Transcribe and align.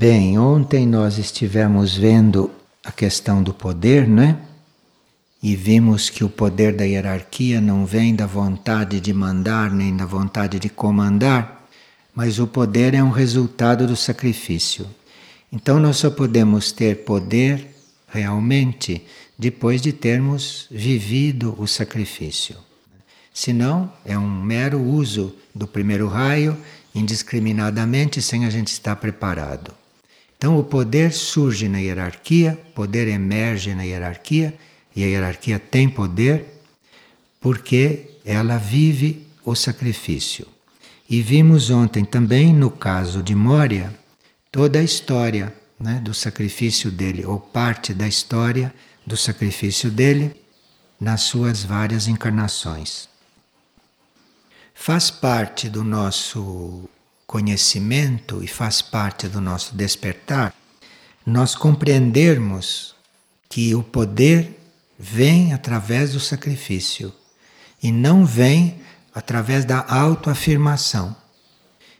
Bem, 0.00 0.38
ontem 0.38 0.86
nós 0.86 1.18
estivemos 1.18 1.96
vendo 1.96 2.52
a 2.84 2.92
questão 2.92 3.42
do 3.42 3.52
poder, 3.52 4.06
né? 4.06 4.38
E 5.42 5.56
vimos 5.56 6.08
que 6.08 6.22
o 6.22 6.28
poder 6.28 6.72
da 6.72 6.84
hierarquia 6.84 7.60
não 7.60 7.84
vem 7.84 8.14
da 8.14 8.24
vontade 8.24 9.00
de 9.00 9.12
mandar 9.12 9.72
nem 9.72 9.96
da 9.96 10.06
vontade 10.06 10.60
de 10.60 10.68
comandar, 10.68 11.68
mas 12.14 12.38
o 12.38 12.46
poder 12.46 12.94
é 12.94 13.02
um 13.02 13.10
resultado 13.10 13.88
do 13.88 13.96
sacrifício. 13.96 14.86
Então 15.50 15.80
nós 15.80 15.96
só 15.96 16.10
podemos 16.10 16.70
ter 16.70 16.98
poder 16.98 17.66
realmente 18.06 19.04
depois 19.36 19.82
de 19.82 19.92
termos 19.92 20.68
vivido 20.70 21.56
o 21.58 21.66
sacrifício. 21.66 22.54
Senão, 23.34 23.92
é 24.04 24.16
um 24.16 24.30
mero 24.30 24.80
uso 24.80 25.34
do 25.52 25.66
primeiro 25.66 26.06
raio 26.06 26.56
indiscriminadamente 26.94 28.22
sem 28.22 28.44
a 28.44 28.50
gente 28.50 28.68
estar 28.68 28.94
preparado. 28.94 29.77
Então, 30.38 30.56
o 30.56 30.62
poder 30.62 31.12
surge 31.12 31.68
na 31.68 31.78
hierarquia, 31.78 32.56
poder 32.72 33.08
emerge 33.08 33.74
na 33.74 33.82
hierarquia, 33.82 34.54
e 34.94 35.02
a 35.02 35.06
hierarquia 35.06 35.58
tem 35.58 35.88
poder 35.88 36.46
porque 37.40 38.10
ela 38.24 38.56
vive 38.56 39.26
o 39.44 39.56
sacrifício. 39.56 40.46
E 41.10 41.20
vimos 41.20 41.70
ontem 41.70 42.04
também, 42.04 42.54
no 42.54 42.70
caso 42.70 43.20
de 43.20 43.34
Moria, 43.34 43.92
toda 44.52 44.78
a 44.78 44.82
história 44.82 45.52
né, 45.78 46.00
do 46.04 46.14
sacrifício 46.14 46.90
dele, 46.90 47.24
ou 47.26 47.40
parte 47.40 47.92
da 47.92 48.06
história 48.06 48.72
do 49.04 49.16
sacrifício 49.16 49.90
dele 49.90 50.34
nas 51.00 51.22
suas 51.22 51.64
várias 51.64 52.06
encarnações. 52.06 53.08
Faz 54.74 55.10
parte 55.10 55.68
do 55.68 55.82
nosso 55.82 56.88
conhecimento 57.28 58.42
e 58.42 58.48
faz 58.48 58.80
parte 58.80 59.28
do 59.28 59.38
nosso 59.38 59.76
despertar 59.76 60.54
nós 61.26 61.54
compreendermos 61.54 62.94
que 63.50 63.74
o 63.74 63.82
poder 63.82 64.58
vem 64.98 65.52
através 65.52 66.14
do 66.14 66.20
sacrifício 66.20 67.12
e 67.82 67.92
não 67.92 68.24
vem 68.24 68.80
através 69.14 69.66
da 69.66 69.84
autoafirmação. 69.86 71.14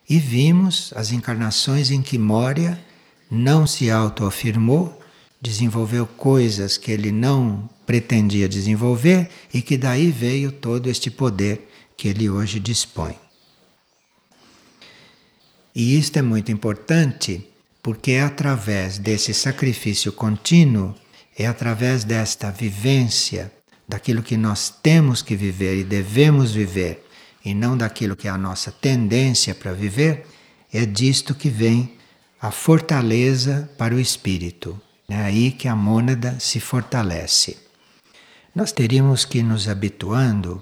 E 0.09 0.19
vimos 0.19 0.95
as 0.97 1.13
encarnações 1.13 1.91
em 1.91 2.01
que 2.01 2.17
Moria 2.17 2.83
não 3.31 3.67
se 3.67 3.91
autoafirmou, 3.91 4.99
desenvolveu 5.43 6.07
coisas 6.07 6.79
que 6.79 6.91
ele 6.91 7.13
não 7.13 7.69
pretendia 7.85 8.49
desenvolver 8.49 9.29
e 9.53 9.61
que 9.61 9.77
daí 9.77 10.11
veio 10.11 10.51
todo 10.51 10.89
este 10.89 11.11
poder 11.11 11.69
que 11.99 12.09
ele 12.09 12.31
hoje 12.31 12.59
dispõe. 12.59 13.28
E 15.79 15.97
isto 15.97 16.17
é 16.17 16.23
muito 16.23 16.51
importante 16.51 17.49
porque 17.81 18.11
é 18.11 18.23
através 18.23 18.99
desse 18.99 19.33
sacrifício 19.33 20.11
contínuo, 20.11 20.93
é 21.39 21.47
através 21.47 22.03
desta 22.03 22.51
vivência 22.51 23.53
daquilo 23.87 24.21
que 24.21 24.37
nós 24.37 24.75
temos 24.83 25.23
que 25.23 25.37
viver 25.37 25.77
e 25.77 25.85
devemos 25.85 26.51
viver, 26.51 27.07
e 27.45 27.55
não 27.55 27.77
daquilo 27.77 28.17
que 28.17 28.27
é 28.27 28.31
a 28.33 28.37
nossa 28.37 28.73
tendência 28.73 29.55
para 29.55 29.73
viver, 29.73 30.27
é 30.73 30.85
disto 30.85 31.33
que 31.33 31.49
vem 31.49 31.97
a 32.43 32.51
fortaleza 32.51 33.71
para 33.79 33.95
o 33.95 34.01
espírito. 34.01 34.81
É 35.09 35.15
aí 35.15 35.53
que 35.53 35.69
a 35.69 35.77
mônada 35.77 36.41
se 36.41 36.59
fortalece. 36.59 37.57
Nós 38.53 38.73
teríamos 38.73 39.25
que 39.25 39.45
nos 39.45 39.69
habituando 39.69 40.61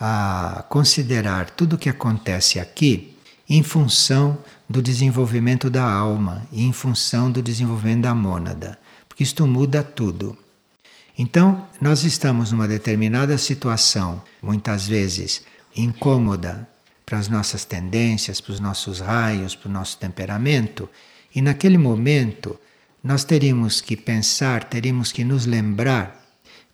a 0.00 0.64
considerar 0.70 1.50
tudo 1.50 1.76
o 1.76 1.78
que 1.78 1.90
acontece 1.90 2.58
aqui 2.58 3.14
em 3.48 3.62
função 3.62 4.38
do 4.68 4.80
desenvolvimento 4.80 5.68
da 5.68 5.84
alma 5.84 6.46
e 6.50 6.64
em 6.64 6.72
função 6.72 7.30
do 7.30 7.42
desenvolvimento 7.42 8.02
da 8.02 8.14
mônada, 8.14 8.78
porque 9.08 9.22
isto 9.22 9.46
muda 9.46 9.82
tudo. 9.82 10.36
Então, 11.16 11.66
nós 11.80 12.02
estamos 12.02 12.50
numa 12.50 12.66
determinada 12.66 13.38
situação, 13.38 14.22
muitas 14.42 14.86
vezes 14.86 15.42
incômoda 15.76 16.68
para 17.06 17.18
as 17.18 17.28
nossas 17.28 17.64
tendências, 17.64 18.40
para 18.40 18.52
os 18.52 18.60
nossos 18.60 19.00
raios, 19.00 19.54
para 19.54 19.68
o 19.68 19.72
nosso 19.72 19.98
temperamento, 19.98 20.88
e 21.34 21.42
naquele 21.42 21.78
momento 21.78 22.58
nós 23.02 23.22
teríamos 23.22 23.80
que 23.80 23.96
pensar, 23.96 24.64
teríamos 24.64 25.12
que 25.12 25.24
nos 25.24 25.46
lembrar, 25.46 26.20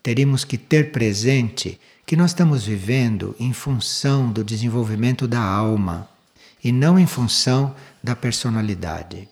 teríamos 0.03 0.45
que 0.45 0.57
ter 0.57 0.93
presente 0.93 1.79
que 2.07 2.17
nós 2.17 2.31
estamos 2.31 2.65
vivendo 2.65 3.35
em 3.39 3.53
função 3.53 4.31
do 4.31 4.45
desenvolvimento 4.45 5.27
da 5.27 5.41
alma 5.41 6.09
e 6.63 6.73
não 6.73 6.99
em 6.99 7.07
função 7.07 7.75
da 8.03 8.15
personalidade. 8.15 9.29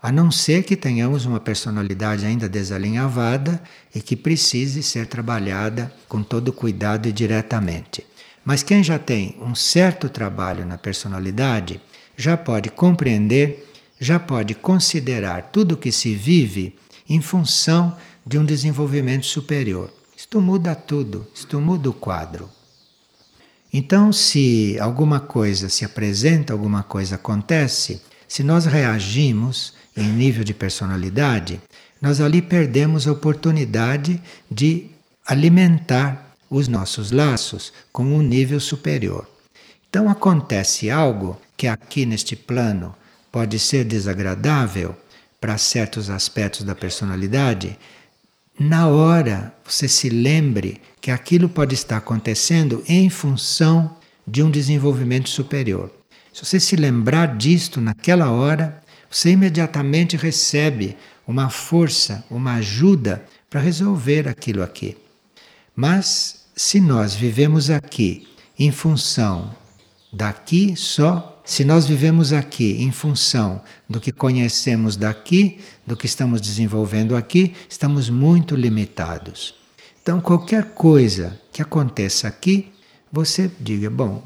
A 0.00 0.12
não 0.12 0.30
ser 0.30 0.62
que 0.62 0.76
tenhamos 0.76 1.26
uma 1.26 1.40
personalidade 1.40 2.24
ainda 2.24 2.48
desalinhavada 2.48 3.60
e 3.92 4.00
que 4.00 4.14
precise 4.14 4.82
ser 4.82 5.06
trabalhada 5.06 5.92
com 6.08 6.22
todo 6.22 6.52
cuidado 6.52 7.08
e 7.08 7.12
diretamente. 7.12 8.06
Mas 8.44 8.62
quem 8.62 8.82
já 8.82 8.98
tem 8.98 9.36
um 9.40 9.54
certo 9.54 10.08
trabalho 10.08 10.64
na 10.64 10.78
personalidade 10.78 11.80
já 12.16 12.36
pode 12.36 12.70
compreender, 12.70 13.68
já 14.00 14.18
pode 14.18 14.54
considerar 14.54 15.50
tudo 15.52 15.76
que 15.76 15.90
se 15.90 16.14
vive 16.14 16.76
em 17.08 17.20
função 17.20 17.96
de 18.24 18.38
um 18.38 18.44
desenvolvimento 18.44 19.26
superior. 19.26 19.92
Isto 20.16 20.40
muda 20.40 20.74
tudo, 20.74 21.26
isto 21.34 21.60
muda 21.60 21.90
o 21.90 21.92
quadro. 21.92 22.48
Então, 23.72 24.12
se 24.12 24.78
alguma 24.80 25.20
coisa 25.20 25.68
se 25.68 25.84
apresenta, 25.84 26.52
alguma 26.52 26.82
coisa 26.82 27.16
acontece, 27.16 28.00
se 28.26 28.42
nós 28.42 28.64
reagimos 28.66 29.74
em 29.96 30.04
nível 30.04 30.44
de 30.44 30.54
personalidade, 30.54 31.60
nós 32.00 32.20
ali 32.20 32.40
perdemos 32.40 33.06
a 33.06 33.12
oportunidade 33.12 34.22
de 34.50 34.90
alimentar 35.26 36.34
os 36.48 36.68
nossos 36.68 37.10
laços 37.10 37.72
com 37.92 38.04
um 38.04 38.22
nível 38.22 38.60
superior. 38.60 39.28
Então 39.90 40.08
acontece 40.08 40.90
algo 40.90 41.38
que 41.56 41.66
aqui 41.66 42.06
neste 42.06 42.36
plano 42.36 42.94
pode 43.30 43.58
ser 43.58 43.84
desagradável 43.84 44.96
para 45.40 45.58
certos 45.58 46.10
aspectos 46.10 46.64
da 46.64 46.74
personalidade, 46.74 47.78
na 48.58 48.88
hora 48.88 49.54
você 49.64 49.86
se 49.86 50.08
lembre 50.08 50.80
que 51.08 51.12
aquilo 51.12 51.48
pode 51.48 51.74
estar 51.74 51.96
acontecendo 51.96 52.84
em 52.86 53.08
função 53.08 53.96
de 54.26 54.42
um 54.42 54.50
desenvolvimento 54.50 55.30
superior. 55.30 55.90
Se 56.34 56.44
você 56.44 56.60
se 56.60 56.76
lembrar 56.76 57.38
disto 57.38 57.80
naquela 57.80 58.30
hora, 58.30 58.82
você 59.10 59.30
imediatamente 59.30 60.18
recebe 60.18 60.98
uma 61.26 61.48
força, 61.48 62.22
uma 62.30 62.56
ajuda 62.56 63.24
para 63.48 63.58
resolver 63.58 64.28
aquilo 64.28 64.62
aqui. 64.62 64.98
Mas 65.74 66.44
se 66.54 66.78
nós 66.78 67.14
vivemos 67.14 67.70
aqui 67.70 68.28
em 68.58 68.70
função 68.70 69.56
daqui 70.12 70.76
só, 70.76 71.40
se 71.42 71.64
nós 71.64 71.86
vivemos 71.86 72.34
aqui 72.34 72.82
em 72.82 72.92
função 72.92 73.62
do 73.88 73.98
que 73.98 74.12
conhecemos 74.12 74.94
daqui, 74.94 75.58
do 75.86 75.96
que 75.96 76.04
estamos 76.04 76.38
desenvolvendo 76.38 77.16
aqui, 77.16 77.54
estamos 77.66 78.10
muito 78.10 78.54
limitados. 78.54 79.57
Então, 80.08 80.22
qualquer 80.22 80.70
coisa 80.70 81.38
que 81.52 81.60
aconteça 81.60 82.26
aqui, 82.28 82.72
você 83.12 83.50
diga: 83.60 83.90
bom, 83.90 84.24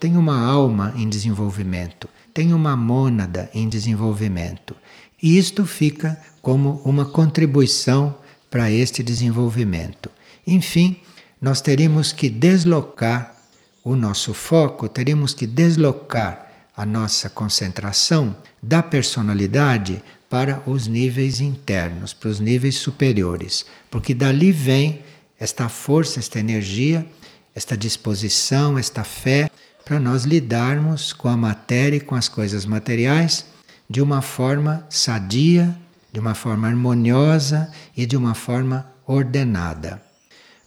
tem 0.00 0.16
uma 0.16 0.40
alma 0.40 0.94
em 0.96 1.06
desenvolvimento, 1.06 2.08
tem 2.32 2.54
uma 2.54 2.74
mônada 2.74 3.50
em 3.52 3.68
desenvolvimento. 3.68 4.74
E 5.22 5.36
isto 5.36 5.66
fica 5.66 6.18
como 6.40 6.80
uma 6.82 7.04
contribuição 7.04 8.16
para 8.50 8.70
este 8.70 9.02
desenvolvimento. 9.02 10.10
Enfim, 10.46 10.96
nós 11.42 11.60
teríamos 11.60 12.10
que 12.10 12.30
deslocar 12.30 13.36
o 13.84 13.94
nosso 13.94 14.32
foco, 14.32 14.88
teríamos 14.88 15.34
que 15.34 15.46
deslocar 15.46 16.50
a 16.74 16.86
nossa 16.86 17.28
concentração 17.28 18.34
da 18.62 18.82
personalidade 18.82 20.02
para 20.36 20.62
os 20.66 20.86
níveis 20.86 21.40
internos, 21.40 22.12
para 22.12 22.28
os 22.28 22.40
níveis 22.40 22.74
superiores, 22.74 23.64
porque 23.90 24.12
dali 24.12 24.52
vem 24.52 25.00
esta 25.40 25.66
força, 25.66 26.18
esta 26.18 26.38
energia, 26.38 27.06
esta 27.54 27.74
disposição, 27.74 28.76
esta 28.76 29.02
fé 29.02 29.50
para 29.82 29.98
nós 29.98 30.24
lidarmos 30.24 31.14
com 31.14 31.28
a 31.28 31.38
matéria 31.38 31.96
e 31.96 32.00
com 32.00 32.14
as 32.14 32.28
coisas 32.28 32.66
materiais 32.66 33.46
de 33.88 34.02
uma 34.02 34.20
forma 34.20 34.86
sadia, 34.90 35.74
de 36.12 36.20
uma 36.20 36.34
forma 36.34 36.68
harmoniosa 36.68 37.72
e 37.96 38.04
de 38.04 38.14
uma 38.14 38.34
forma 38.34 38.86
ordenada. 39.06 40.02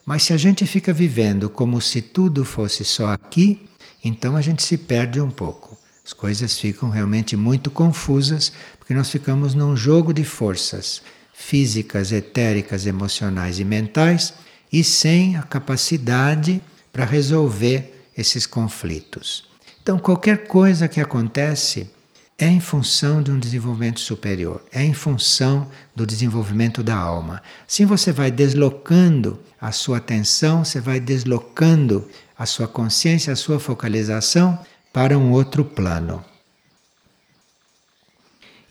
Mas 0.04 0.24
se 0.24 0.34
a 0.34 0.38
gente 0.38 0.66
fica 0.66 0.92
vivendo 0.92 1.48
como 1.48 1.80
se 1.80 2.02
tudo 2.02 2.44
fosse 2.44 2.84
só 2.84 3.10
aqui, 3.14 3.70
então 4.04 4.36
a 4.36 4.42
gente 4.42 4.64
se 4.64 4.80
perde 4.80 5.22
um 5.22 5.30
pouco. 5.30 5.69
As 6.06 6.14
coisas 6.14 6.58
ficam 6.58 6.90
realmente 6.90 7.36
muito 7.36 7.70
confusas, 7.70 8.52
porque 8.78 8.94
nós 8.94 9.10
ficamos 9.10 9.54
num 9.54 9.76
jogo 9.76 10.14
de 10.14 10.24
forças 10.24 11.02
físicas, 11.34 12.12
etéricas, 12.12 12.86
emocionais 12.86 13.60
e 13.60 13.64
mentais 13.64 14.34
e 14.72 14.84
sem 14.84 15.38
a 15.38 15.44
capacidade 15.44 16.62
para 16.92 17.06
resolver 17.06 18.08
esses 18.18 18.46
conflitos. 18.46 19.48
Então, 19.82 19.98
qualquer 19.98 20.48
coisa 20.48 20.88
que 20.88 21.00
acontece 21.00 21.90
é 22.38 22.48
em 22.48 22.60
função 22.60 23.22
de 23.22 23.32
um 23.32 23.40
desenvolvimento 23.40 24.00
superior, 24.00 24.64
é 24.72 24.84
em 24.84 24.94
função 24.94 25.68
do 25.96 26.06
desenvolvimento 26.06 26.82
da 26.82 26.96
alma. 26.96 27.42
Assim 27.68 27.86
você 27.86 28.12
vai 28.12 28.32
deslocando 28.32 29.40
a 29.60 29.72
sua 29.72 29.98
atenção, 29.98 30.64
você 30.64 30.80
vai 30.80 31.00
deslocando 31.00 32.08
a 32.38 32.46
sua 32.46 32.68
consciência, 32.68 33.34
a 33.34 33.36
sua 33.36 33.60
focalização 33.60 34.58
para 34.92 35.18
um 35.18 35.32
outro 35.32 35.64
plano. 35.64 36.24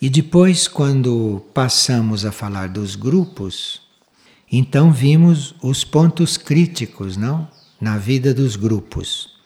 E 0.01 0.09
depois, 0.09 0.69
quando 0.69 1.43
passamos 1.53 2.25
a 2.25 2.31
falar 2.31 2.69
dos 2.69 2.95
grupos, 2.95 3.83
então 4.51 4.93
vimos 4.93 5.55
os 5.63 5.85
pontos 5.85 6.37
críticos, 6.37 7.17
não? 7.17 7.49
Na 7.81 7.99
vida 7.99 8.33
dos 8.33 8.57
grupos. 8.57 9.37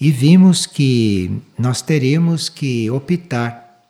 E 0.00 0.10
vimos 0.10 0.66
que 0.66 1.40
nós 1.58 1.80
teríamos 1.82 2.48
que 2.48 2.90
optar 2.90 3.84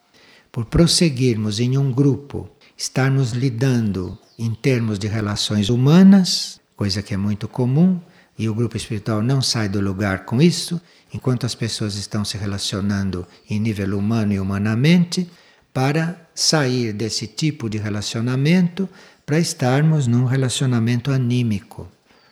por 0.53 0.65
prosseguirmos 0.65 1.61
em 1.61 1.79
um 1.79 1.93
grupo, 1.93 2.49
estarmos 2.77 3.33
lidando 3.33 4.19
em 4.39 4.53
termos 4.53 4.99
de 4.99 5.07
relações 5.07 5.69
humanas, 5.69 6.61
coisa 6.77 7.03
que 7.03 7.15
é 7.15 7.17
muito 7.17 7.47
comum, 7.47 8.01
e 8.41 8.49
o 8.49 8.55
grupo 8.55 8.75
espiritual 8.75 9.23
não 9.23 9.43
sai 9.43 9.69
do 9.69 9.83
lugar 9.83 10.25
com 10.25 10.41
isso, 10.41 10.81
enquanto 11.13 11.45
as 11.45 11.55
pessoas 11.55 11.97
estão 11.97 12.25
se 12.25 12.39
relacionando 12.39 13.27
em 13.51 13.61
nível 13.61 13.99
humano 13.99 14.33
e 14.33 14.41
humanamente, 14.41 15.31
para 15.75 16.19
sair 16.35 16.95
desse 16.95 17.27
tipo 17.27 17.69
de 17.69 17.77
relacionamento 17.77 18.89
para 19.27 19.39
estarmos 19.39 20.07
num 20.07 20.25
relacionamento 20.25 21.11
anímico, 21.11 21.87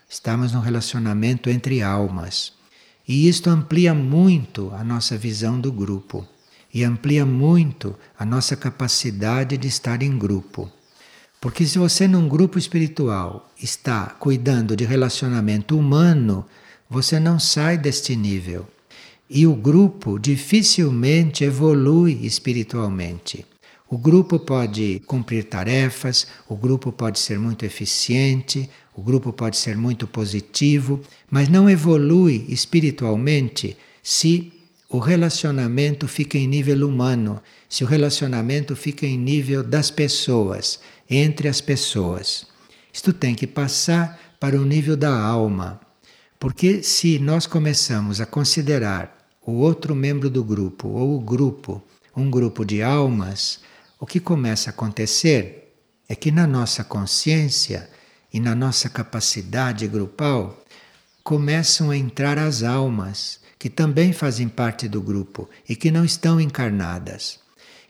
estamos 0.09 0.51
num 0.51 0.61
relacionamento 0.61 1.51
entre 1.51 1.83
almas. 1.83 2.55
E 3.07 3.29
isto 3.29 3.51
amplia 3.51 3.93
muito 3.93 4.73
a 4.75 4.83
nossa 4.83 5.15
visão 5.15 5.61
do 5.61 5.71
grupo 5.71 6.27
e 6.73 6.85
amplia 6.85 7.27
muito 7.27 7.95
a 8.19 8.25
nossa 8.25 8.57
capacidade 8.57 9.59
de 9.59 9.69
estar 9.69 10.03
em 10.03 10.17
grupo. 10.17 10.73
Porque 11.41 11.65
se 11.65 11.79
você 11.79 12.09
num 12.09 12.29
grupo 12.29 12.59
espiritual 12.59 13.49
está 13.63 14.07
cuidando 14.19 14.75
de 14.75 14.85
relacionamento 14.85 15.79
humano, 15.79 16.45
você 16.91 17.21
não 17.21 17.39
sai 17.39 17.79
deste 17.79 18.17
nível. 18.17 18.67
E 19.31 19.47
o 19.47 19.55
grupo 19.55 20.19
dificilmente 20.19 21.45
evolui 21.45 22.19
espiritualmente. 22.23 23.47
O 23.89 23.97
grupo 23.97 24.39
pode 24.39 25.01
cumprir 25.07 25.45
tarefas, 25.45 26.27
o 26.49 26.57
grupo 26.57 26.91
pode 26.91 27.19
ser 27.19 27.39
muito 27.39 27.65
eficiente, 27.65 28.69
o 28.95 29.01
grupo 29.01 29.33
pode 29.33 29.57
ser 29.57 29.77
muito 29.77 30.07
positivo, 30.07 31.01
mas 31.31 31.49
não 31.49 31.71
evolui 31.71 32.45
espiritualmente 32.49 33.77
se 34.03 34.53
o 34.91 34.99
relacionamento 34.99 36.09
fica 36.09 36.37
em 36.37 36.47
nível 36.47 36.89
humano, 36.89 37.41
se 37.69 37.85
o 37.85 37.87
relacionamento 37.87 38.75
fica 38.75 39.07
em 39.07 39.19
nível 39.19 39.63
das 39.63 39.91
pessoas, 39.91 40.81
entre 41.09 41.49
as 41.49 41.61
pessoas. 41.61 42.47
Isto 42.93 43.13
tem 43.13 43.35
que 43.35 43.47
passar 43.47 44.19
para 44.39 44.61
o 44.61 44.65
nível 44.65 44.97
da 44.97 45.19
alma, 45.19 45.81
porque 46.39 46.83
se 46.83 47.19
nós 47.19 47.47
começamos 47.47 48.21
a 48.21 48.27
considerar 48.27 49.17
o 49.45 49.53
outro 49.53 49.95
membro 49.95 50.29
do 50.29 50.45
grupo 50.45 50.89
ou 50.89 51.17
o 51.17 51.21
grupo 51.21 51.83
um 52.19 52.31
grupo 52.31 52.65
de 52.65 52.83
almas, 52.83 53.61
o 54.01 54.05
que 54.05 54.19
começa 54.19 54.71
a 54.71 54.73
acontecer 54.73 55.73
é 56.09 56.17
que 56.17 56.33
na 56.33 56.47
nossa 56.47 56.83
consciência 56.83 57.89
e 58.33 58.41
na 58.41 58.55
nossa 58.55 58.89
capacidade 58.89 59.87
grupal 59.87 60.65
começam 61.23 61.91
a 61.91 61.97
entrar 61.97 62.37
as 62.37 62.63
almas 62.63 63.41
que 63.59 63.71
também 63.71 64.13
fazem 64.13 64.49
parte 64.49 64.89
do 64.89 65.01
grupo 65.01 65.49
e 65.69 65.77
que 65.77 65.91
não 65.91 66.05
estão 66.05 66.41
encarnadas. 66.41 67.39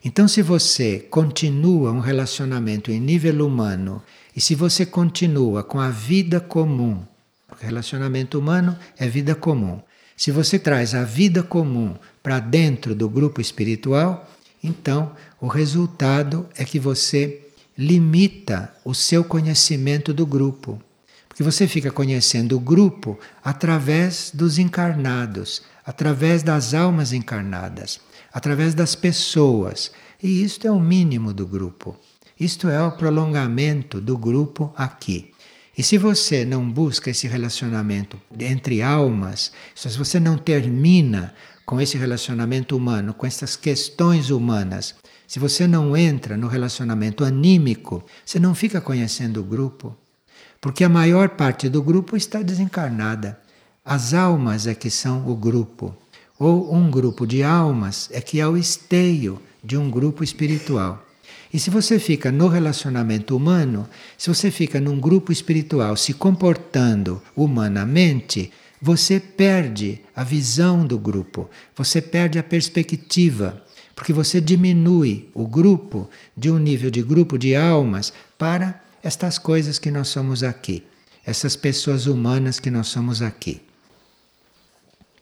Então, 0.04 0.28
se 0.28 0.42
você 0.42 1.00
continua 1.10 1.90
um 1.90 2.00
relacionamento 2.00 2.90
em 2.90 3.00
nível 3.00 3.46
humano 3.46 4.02
e 4.34 4.40
se 4.40 4.54
você 4.54 4.86
continua 4.86 5.64
com 5.64 5.80
a 5.80 5.90
vida 5.90 6.38
comum, 6.40 7.02
porque 7.48 7.66
relacionamento 7.66 8.38
humano 8.38 8.78
é 8.96 9.08
vida 9.08 9.34
comum. 9.34 9.80
Se 10.16 10.30
você 10.30 10.58
traz 10.58 10.94
a 10.94 11.02
vida 11.02 11.42
comum 11.42 11.96
para 12.22 12.38
dentro 12.38 12.94
do 12.94 13.08
grupo 13.08 13.40
espiritual, 13.40 14.28
então, 14.62 15.12
o 15.40 15.46
resultado 15.46 16.48
é 16.56 16.64
que 16.64 16.78
você 16.78 17.46
limita 17.76 18.72
o 18.84 18.94
seu 18.94 19.22
conhecimento 19.22 20.12
do 20.12 20.26
grupo. 20.26 20.80
Porque 21.28 21.42
você 21.42 21.68
fica 21.68 21.90
conhecendo 21.90 22.56
o 22.56 22.60
grupo 22.60 23.18
através 23.44 24.32
dos 24.34 24.58
encarnados, 24.58 25.62
através 25.86 26.42
das 26.42 26.74
almas 26.74 27.12
encarnadas, 27.12 28.00
através 28.32 28.74
das 28.74 28.94
pessoas. 28.94 29.90
E 30.22 30.42
isto 30.42 30.66
é 30.66 30.70
o 30.70 30.80
mínimo 30.80 31.32
do 31.32 31.46
grupo. 31.46 31.96
Isto 32.38 32.68
é 32.68 32.80
o 32.82 32.92
prolongamento 32.92 34.00
do 34.00 34.16
grupo 34.16 34.72
aqui. 34.76 35.32
E 35.76 35.82
se 35.82 35.96
você 35.96 36.44
não 36.44 36.68
busca 36.68 37.10
esse 37.10 37.28
relacionamento 37.28 38.20
entre 38.38 38.82
almas, 38.82 39.52
se 39.74 39.88
você 39.96 40.18
não 40.18 40.36
termina 40.36 41.32
com 41.64 41.80
esse 41.80 41.96
relacionamento 41.96 42.76
humano, 42.76 43.14
com 43.14 43.26
essas 43.26 43.54
questões 43.54 44.30
humanas, 44.30 44.96
se 45.26 45.38
você 45.38 45.66
não 45.66 45.96
entra 45.96 46.36
no 46.36 46.48
relacionamento 46.48 47.24
anímico, 47.24 48.02
você 48.24 48.40
não 48.40 48.54
fica 48.54 48.80
conhecendo 48.80 49.40
o 49.40 49.44
grupo. 49.44 49.96
Porque 50.60 50.82
a 50.82 50.88
maior 50.88 51.28
parte 51.30 51.68
do 51.68 51.82
grupo 51.82 52.16
está 52.16 52.42
desencarnada. 52.42 53.38
As 53.84 54.14
almas 54.14 54.66
é 54.66 54.74
que 54.74 54.90
são 54.90 55.28
o 55.28 55.36
grupo. 55.36 55.94
Ou 56.38 56.72
um 56.74 56.90
grupo 56.90 57.26
de 57.26 57.42
almas 57.42 58.08
é 58.12 58.20
que 58.20 58.40
é 58.40 58.46
o 58.46 58.56
esteio 58.56 59.42
de 59.62 59.76
um 59.76 59.90
grupo 59.90 60.22
espiritual. 60.22 61.04
E 61.52 61.58
se 61.58 61.70
você 61.70 61.98
fica 61.98 62.30
no 62.30 62.48
relacionamento 62.48 63.36
humano, 63.36 63.88
se 64.16 64.28
você 64.28 64.50
fica 64.50 64.80
num 64.80 65.00
grupo 65.00 65.32
espiritual 65.32 65.96
se 65.96 66.12
comportando 66.12 67.22
humanamente, 67.34 68.52
você 68.80 69.18
perde 69.18 70.00
a 70.14 70.22
visão 70.22 70.86
do 70.86 70.98
grupo, 70.98 71.48
você 71.74 72.00
perde 72.00 72.38
a 72.38 72.42
perspectiva, 72.42 73.62
porque 73.94 74.12
você 74.12 74.40
diminui 74.40 75.28
o 75.34 75.46
grupo 75.46 76.08
de 76.36 76.50
um 76.50 76.58
nível 76.58 76.90
de 76.90 77.02
grupo 77.02 77.36
de 77.36 77.56
almas 77.56 78.12
para 78.36 78.80
estas 79.02 79.38
coisas 79.38 79.78
que 79.78 79.90
nós 79.90 80.08
somos 80.08 80.42
aqui, 80.44 80.84
essas 81.26 81.56
pessoas 81.56 82.06
humanas 82.06 82.60
que 82.60 82.70
nós 82.70 82.88
somos 82.88 83.22
aqui. 83.22 83.67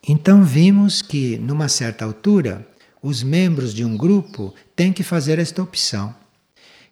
Então 0.09 0.45
vimos 0.45 1.03
que, 1.03 1.37
numa 1.37 1.69
certa 1.69 2.05
altura, 2.05 2.65
os 3.03 3.25
membros 3.25 3.75
de 3.75 3.85
um 3.85 3.97
grupo 3.97 4.55
têm 4.77 4.93
que 4.93 5.03
fazer 5.03 5.39
esta 5.41 5.61
opção. 5.61 6.15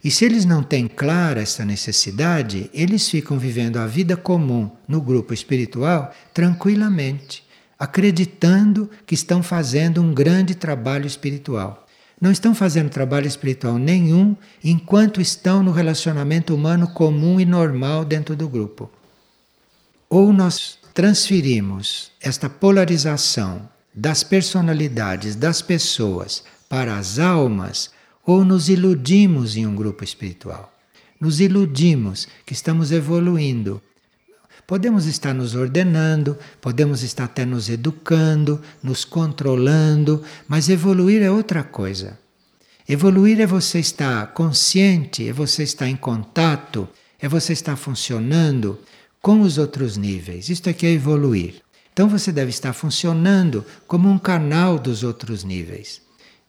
E 0.02 0.11
se 0.11 0.25
eles 0.25 0.44
não 0.44 0.62
têm 0.62 0.88
clara 0.88 1.40
essa 1.40 1.64
necessidade, 1.64 2.68
eles 2.75 3.09
ficam 3.09 3.38
vivendo 3.38 3.78
a 3.78 3.87
vida 3.87 4.16
comum 4.16 4.71
no 4.87 5.00
grupo 5.00 5.33
espiritual 5.33 6.12
tranquilamente, 6.35 7.44
acreditando 7.78 8.90
que 9.06 9.14
estão 9.14 9.42
fazendo 9.42 10.02
um 10.02 10.12
grande 10.12 10.54
trabalho 10.54 11.06
espiritual. 11.06 11.87
Não 12.21 12.33
estão 12.33 12.54
fazendo 12.54 12.90
trabalho 12.90 13.26
espiritual 13.26 13.78
nenhum 13.78 14.37
enquanto 14.62 15.21
estão 15.21 15.62
no 15.62 15.71
relacionamento 15.71 16.54
humano 16.54 16.88
comum 16.88 17.40
e 17.40 17.44
normal 17.44 18.04
dentro 18.04 18.35
do 18.35 18.49
grupo. 18.49 18.90
Ou 20.08 20.32
nós 20.32 20.78
transferimos 20.92 22.12
esta 22.20 22.49
polarização 22.49 23.68
das 23.94 24.25
personalidades 24.25 25.37
das 25.37 25.62
pessoas 25.62 26.42
para 26.68 26.96
as 26.96 27.18
almas 27.18 27.90
ou 28.26 28.44
nos 28.44 28.68
iludimos 28.68 29.56
em 29.56 29.66
um 29.66 29.75
grupo 29.75 30.02
espiritual. 30.02 30.73
Nos 31.20 31.40
iludimos 31.40 32.26
que 32.44 32.52
estamos 32.52 32.90
evoluindo. 32.90 33.80
Podemos 34.66 35.06
estar 35.06 35.34
nos 35.34 35.54
ordenando, 35.54 36.37
podemos 36.61 37.02
estar 37.02 37.25
até 37.25 37.44
nos 37.44 37.68
educando, 37.68 38.61
nos 38.82 39.04
controlando, 39.04 40.23
mas 40.49 40.68
evoluir 40.68 41.23
é 41.23 41.30
outra 41.30 41.62
coisa. 41.62 42.18
Evoluir 42.88 43.40
é 43.40 43.46
você 43.46 43.78
estar 43.78 44.26
consciente, 44.28 45.28
é 45.28 45.32
você 45.32 45.62
estar 45.62 45.88
em 45.88 45.96
contato, 45.96 46.88
é 47.20 47.28
você 47.28 47.52
estar 47.52 47.76
funcionando 47.76 48.78
com 49.25 49.40
os 49.40 49.57
outros 49.57 49.97
níveis. 49.97 50.50
Isto 50.50 50.75
que 50.75 50.85
é 50.85 50.90
evoluir. 50.90 51.62
Então 51.95 52.11
você 52.11 52.31
deve 52.31 52.50
estar 52.50 52.75
funcionando 52.75 53.64
como 53.87 54.07
um 54.07 54.19
canal 54.19 54.78
dos 54.78 55.02
outros 55.02 55.43
níveis. 55.45 56.02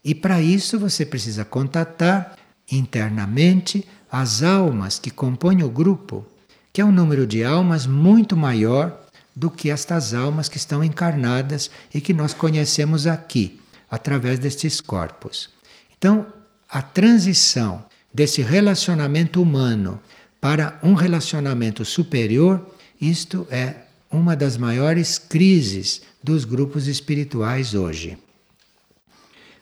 E 0.04 0.14
para 0.14 0.42
isso 0.42 0.78
você 0.78 1.06
precisa 1.06 1.42
contatar 1.42 2.36
internamente 2.70 3.88
as 4.12 4.42
almas 4.42 4.98
que 4.98 5.10
compõem 5.10 5.62
o 5.62 5.70
grupo, 5.70 6.26
que 6.70 6.82
é 6.82 6.84
um 6.84 6.92
número 6.92 7.26
de 7.26 7.42
almas 7.42 7.86
muito 7.86 8.36
maior 8.36 9.06
do 9.34 9.50
que 9.50 9.70
estas 9.70 10.12
almas 10.12 10.46
que 10.46 10.58
estão 10.58 10.84
encarnadas 10.84 11.70
e 11.94 11.98
que 11.98 12.12
nós 12.12 12.34
conhecemos 12.34 13.06
aqui, 13.06 13.58
através 13.90 14.38
destes 14.38 14.82
corpos. 14.82 15.48
Então, 15.96 16.26
a 16.68 16.82
transição 16.82 17.82
desse 18.12 18.42
relacionamento 18.42 19.40
humano 19.40 19.98
para 20.40 20.78
um 20.82 20.94
relacionamento 20.94 21.84
superior, 21.84 22.64
isto 23.00 23.46
é 23.50 23.76
uma 24.10 24.36
das 24.36 24.56
maiores 24.56 25.18
crises 25.18 26.02
dos 26.22 26.44
grupos 26.44 26.86
espirituais 26.86 27.74
hoje. 27.74 28.16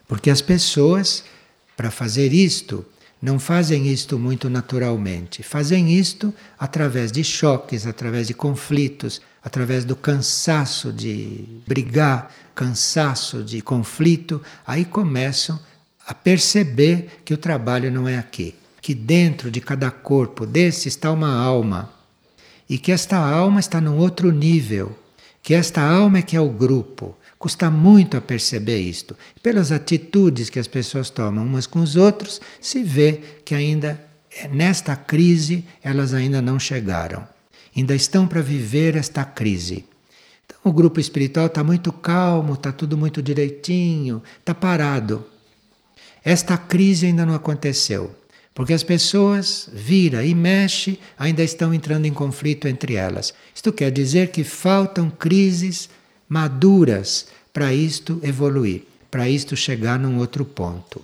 Porque 0.07 0.29
as 0.29 0.41
pessoas 0.41 1.23
para 1.75 1.91
fazer 1.91 2.33
isto 2.33 2.85
não 3.21 3.39
fazem 3.39 3.87
isto 3.87 4.19
muito 4.19 4.49
naturalmente. 4.49 5.41
Fazem 5.41 5.97
isto 5.97 6.33
através 6.59 7.11
de 7.11 7.23
choques, 7.23 7.87
através 7.87 8.27
de 8.27 8.33
conflitos, 8.33 9.21
através 9.43 9.83
do 9.83 9.95
cansaço 9.95 10.93
de 10.93 11.43
brigar, 11.65 12.31
cansaço 12.53 13.43
de 13.43 13.61
conflito. 13.61 14.41
Aí 14.65 14.85
começam 14.85 15.59
a 16.05 16.13
perceber 16.13 17.21
que 17.25 17.33
o 17.33 17.37
trabalho 17.37 17.91
não 17.91 18.07
é 18.07 18.17
aqui. 18.17 18.53
Que 18.85 18.93
dentro 18.93 19.49
de 19.49 19.59
cada 19.59 19.89
corpo 19.89 20.45
desse 20.45 20.87
está 20.87 21.11
uma 21.11 21.33
alma. 21.33 21.91
E 22.69 22.77
que 22.77 22.91
esta 22.91 23.17
alma 23.17 23.59
está 23.59 23.81
num 23.81 23.97
outro 23.97 24.31
nível. 24.31 24.95
Que 25.41 25.55
esta 25.55 25.81
alma 25.81 26.19
é 26.19 26.21
que 26.21 26.35
é 26.35 26.39
o 26.39 26.49
grupo 26.49 27.15
Custa 27.45 27.69
muito 27.69 28.17
a 28.17 28.21
perceber 28.21 28.79
isto. 28.79 29.15
Pelas 29.43 29.71
atitudes 29.71 30.49
que 30.49 30.57
as 30.57 30.67
pessoas 30.67 31.11
tomam 31.11 31.45
umas 31.45 31.67
com 31.67 31.79
os 31.79 31.95
outros, 31.95 32.41
se 32.59 32.81
vê 32.81 33.21
que 33.45 33.53
ainda 33.53 34.03
nesta 34.51 34.95
crise 34.95 35.63
elas 35.83 36.13
ainda 36.13 36.41
não 36.41 36.57
chegaram. 36.57 37.27
Ainda 37.77 37.93
estão 37.93 38.27
para 38.27 38.41
viver 38.41 38.95
esta 38.95 39.23
crise. 39.23 39.85
Então, 40.45 40.57
o 40.63 40.73
grupo 40.73 40.99
espiritual 40.99 41.47
está 41.47 41.63
muito 41.63 41.91
calmo, 41.91 42.53
está 42.53 42.71
tudo 42.71 42.97
muito 42.97 43.21
direitinho, 43.21 44.23
está 44.39 44.55
parado. 44.55 45.23
Esta 46.23 46.57
crise 46.57 47.05
ainda 47.05 47.25
não 47.25 47.35
aconteceu, 47.35 48.15
porque 48.55 48.71
as 48.71 48.83
pessoas 48.83 49.69
vira 49.73 50.25
e 50.25 50.33
mexe, 50.33 50.97
ainda 51.19 51.43
estão 51.43 51.73
entrando 51.73 52.05
em 52.05 52.13
conflito 52.13 52.69
entre 52.69 52.95
elas. 52.95 53.33
Isto 53.53 53.73
quer 53.73 53.91
dizer 53.91 54.31
que 54.31 54.45
faltam 54.45 55.09
crises 55.09 55.89
maduras 56.27 57.27
para 57.51 57.73
isto 57.73 58.17
evoluir, 58.23 58.83
para 59.11 59.29
isto 59.29 59.57
chegar 59.57 59.99
num 59.99 60.17
outro 60.19 60.45
ponto. 60.45 61.03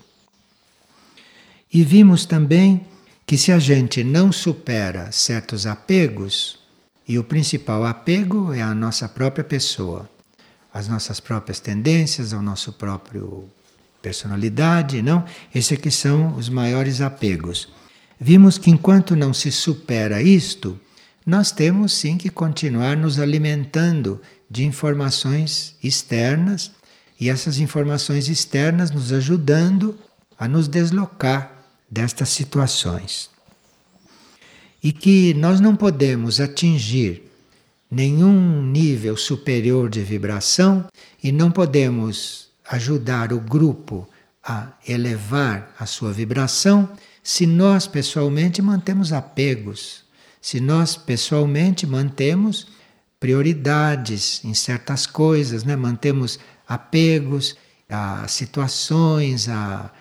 E 1.71 1.83
vimos 1.83 2.25
também 2.25 2.87
que 3.27 3.37
se 3.37 3.51
a 3.51 3.59
gente 3.59 4.01
não 4.01 4.31
supera 4.31 5.11
certos 5.11 5.65
apegos, 5.67 6.57
e 7.05 7.19
o 7.19 7.23
principal 7.23 7.85
apego 7.85 8.53
é 8.53 8.61
a 8.61 8.73
nossa 8.73 9.09
própria 9.09 9.43
pessoa, 9.43 10.09
as 10.73 10.87
nossas 10.87 11.19
próprias 11.19 11.59
tendências, 11.59 12.31
ao 12.31 12.41
nosso 12.41 12.71
próprio 12.71 13.49
personalidade, 14.01 15.01
não? 15.01 15.23
Esses 15.53 15.77
aqui 15.77 15.91
são 15.91 16.35
os 16.35 16.49
maiores 16.49 17.01
apegos. 17.01 17.69
Vimos 18.19 18.57
que 18.57 18.69
enquanto 18.69 19.15
não 19.15 19.33
se 19.33 19.51
supera 19.51 20.21
isto, 20.21 20.79
nós 21.25 21.51
temos 21.51 21.93
sim 21.93 22.17
que 22.17 22.29
continuar 22.29 22.97
nos 22.97 23.19
alimentando 23.19 24.21
de 24.49 24.65
informações 24.65 25.75
externas 25.83 26.71
e 27.19 27.29
essas 27.29 27.59
informações 27.59 28.27
externas 28.27 28.91
nos 28.91 29.13
ajudando 29.13 29.97
a 30.37 30.47
nos 30.47 30.67
deslocar 30.67 31.51
destas 31.89 32.29
situações. 32.29 33.29
E 34.83 34.91
que 34.91 35.33
nós 35.35 35.59
não 35.59 35.75
podemos 35.75 36.39
atingir 36.39 37.31
nenhum 37.89 38.63
nível 38.63 39.17
superior 39.17 39.89
de 39.89 40.01
vibração 40.01 40.85
e 41.21 41.31
não 41.31 41.51
podemos 41.51 42.50
ajudar 42.71 43.33
o 43.33 43.39
grupo 43.39 44.07
a 44.43 44.69
elevar 44.87 45.75
a 45.77 45.85
sua 45.85 46.11
vibração 46.11 46.89
se 47.23 47.45
nós 47.45 47.85
pessoalmente 47.85 48.61
mantemos 48.61 49.13
apegos, 49.13 50.03
se 50.41 50.59
nós 50.59 50.95
pessoalmente 50.95 51.85
mantemos 51.85 52.67
prioridades 53.19 54.43
em 54.43 54.55
certas 54.55 55.05
coisas, 55.05 55.63
né? 55.63 55.75
mantemos 55.75 56.39
apegos 56.67 57.55
a 57.87 58.27
situações, 58.27 59.47
a 59.47 59.91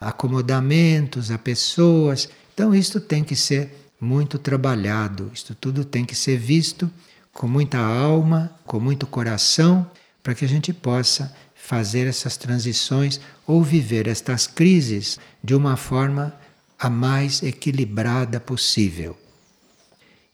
acomodamentos, 0.00 1.30
a 1.30 1.38
pessoas. 1.38 2.28
Então, 2.52 2.74
isto 2.74 2.98
tem 2.98 3.22
que 3.22 3.36
ser 3.36 3.88
muito 4.00 4.38
trabalhado, 4.38 5.30
isto 5.32 5.54
tudo 5.54 5.84
tem 5.84 6.04
que 6.04 6.16
ser 6.16 6.36
visto 6.36 6.90
com 7.32 7.46
muita 7.46 7.78
alma, 7.78 8.50
com 8.66 8.80
muito 8.80 9.06
coração, 9.06 9.88
para 10.22 10.34
que 10.34 10.44
a 10.44 10.48
gente 10.48 10.72
possa 10.72 11.34
fazer 11.66 12.06
essas 12.06 12.36
transições 12.36 13.18
ou 13.46 13.62
viver 13.62 14.06
estas 14.06 14.46
crises 14.46 15.18
de 15.42 15.54
uma 15.54 15.78
forma 15.78 16.34
a 16.78 16.90
mais 16.90 17.42
equilibrada 17.42 18.38
possível. 18.38 19.16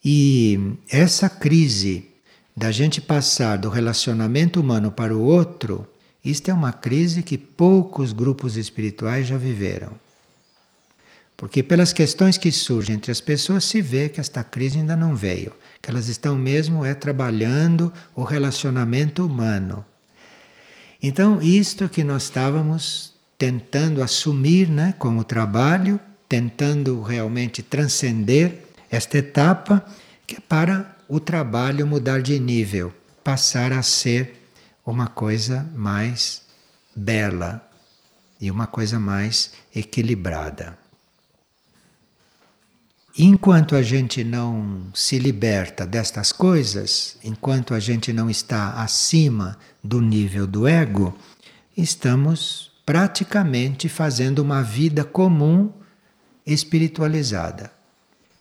E 0.04 0.58
essa 0.88 1.28
crise 1.28 2.08
da 2.56 2.72
gente 2.72 3.00
passar 3.00 3.58
do 3.58 3.68
relacionamento 3.68 4.60
humano 4.60 4.90
para 4.90 5.16
o 5.16 5.22
outro, 5.22 5.87
isto 6.25 6.50
é 6.50 6.54
uma 6.54 6.72
crise 6.72 7.22
que 7.22 7.38
poucos 7.38 8.12
grupos 8.12 8.56
espirituais 8.56 9.28
já 9.28 9.38
viveram. 9.38 9.92
Porque 11.37 11.62
pelas 11.62 11.92
questões 11.92 12.37
que 12.37 12.50
surgem 12.50 12.96
entre 12.96 13.12
as 13.12 13.20
pessoas 13.20 13.64
se 13.64 13.80
vê 13.80 14.08
que 14.08 14.20
esta 14.20 14.42
crise 14.42 14.78
ainda 14.78 14.96
não 14.96 15.14
veio, 15.14 15.52
que 15.80 15.88
elas 15.88 16.08
estão 16.08 16.34
mesmo 16.34 16.84
é 16.84 16.92
trabalhando 16.92 17.92
o 18.16 18.25
relacionamento 18.25 19.25
humano. 19.25 19.84
Então, 21.02 21.40
isto 21.40 21.88
que 21.88 22.04
nós 22.04 22.25
estávamos 22.25 23.14
tentando 23.38 24.02
assumir, 24.02 24.69
né, 24.69 24.95
como 24.99 25.25
trabalho, 25.25 25.99
tentando 26.28 27.02
realmente 27.02 27.62
transcender 27.62 28.64
esta 28.90 29.19
etapa, 29.19 29.85
que 30.26 30.37
é 30.37 30.40
para 30.40 30.95
o 31.09 31.19
trabalho 31.19 31.87
mudar 31.87 32.21
de 32.21 32.38
nível, 32.38 32.92
passar 33.25 33.73
a 33.73 33.83
ser 33.83 34.47
uma 34.85 35.07
coisa 35.07 35.69
mais 35.75 36.42
bela 36.95 37.66
e 38.40 38.50
uma 38.50 38.66
coisa 38.66 38.99
mais 38.99 39.52
equilibrada. 39.75 40.79
Enquanto 43.22 43.76
a 43.76 43.82
gente 43.82 44.24
não 44.24 44.86
se 44.94 45.18
liberta 45.18 45.86
destas 45.86 46.32
coisas, 46.32 47.18
enquanto 47.22 47.74
a 47.74 47.78
gente 47.78 48.14
não 48.14 48.30
está 48.30 48.82
acima 48.82 49.58
do 49.84 50.00
nível 50.00 50.46
do 50.46 50.66
ego, 50.66 51.14
estamos 51.76 52.72
praticamente 52.86 53.90
fazendo 53.90 54.38
uma 54.38 54.62
vida 54.62 55.04
comum 55.04 55.70
espiritualizada. 56.46 57.70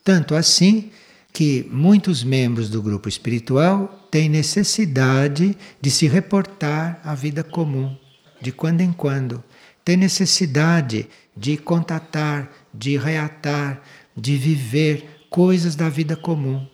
Tanto 0.02 0.34
assim 0.34 0.90
que 1.30 1.68
muitos 1.70 2.24
membros 2.24 2.70
do 2.70 2.80
grupo 2.80 3.06
espiritual 3.06 4.08
têm 4.10 4.30
necessidade 4.30 5.54
de 5.78 5.90
se 5.90 6.08
reportar 6.08 6.98
à 7.04 7.14
vida 7.14 7.44
comum, 7.44 7.94
de 8.40 8.50
quando 8.50 8.80
em 8.80 8.94
quando. 8.94 9.44
Tem 9.84 9.98
necessidade 9.98 11.06
de 11.36 11.58
contatar, 11.58 12.50
de 12.72 12.96
reatar, 12.96 13.82
de 14.20 14.36
viver 14.36 15.24
coisas 15.30 15.74
da 15.74 15.88
vida 15.88 16.14
comum. 16.14 16.66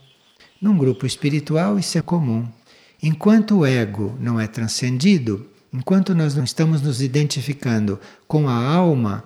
Num 0.61 0.77
grupo 0.77 1.07
espiritual, 1.07 1.79
isso 1.79 1.97
é 1.97 2.03
comum. 2.03 2.49
Enquanto 3.03 3.59
o 3.59 3.67
ego 3.67 4.17
não 4.19 4.41
é 4.41 4.47
transcendido, 4.47 5.47
enquanto 5.73 6.15
nós 6.15 6.35
não 6.35 6.45
estamos 6.45 6.83
nos 6.83 7.01
identificando 7.01 8.01
com 8.27 8.49
a 8.49 8.55
alma, 8.55 9.25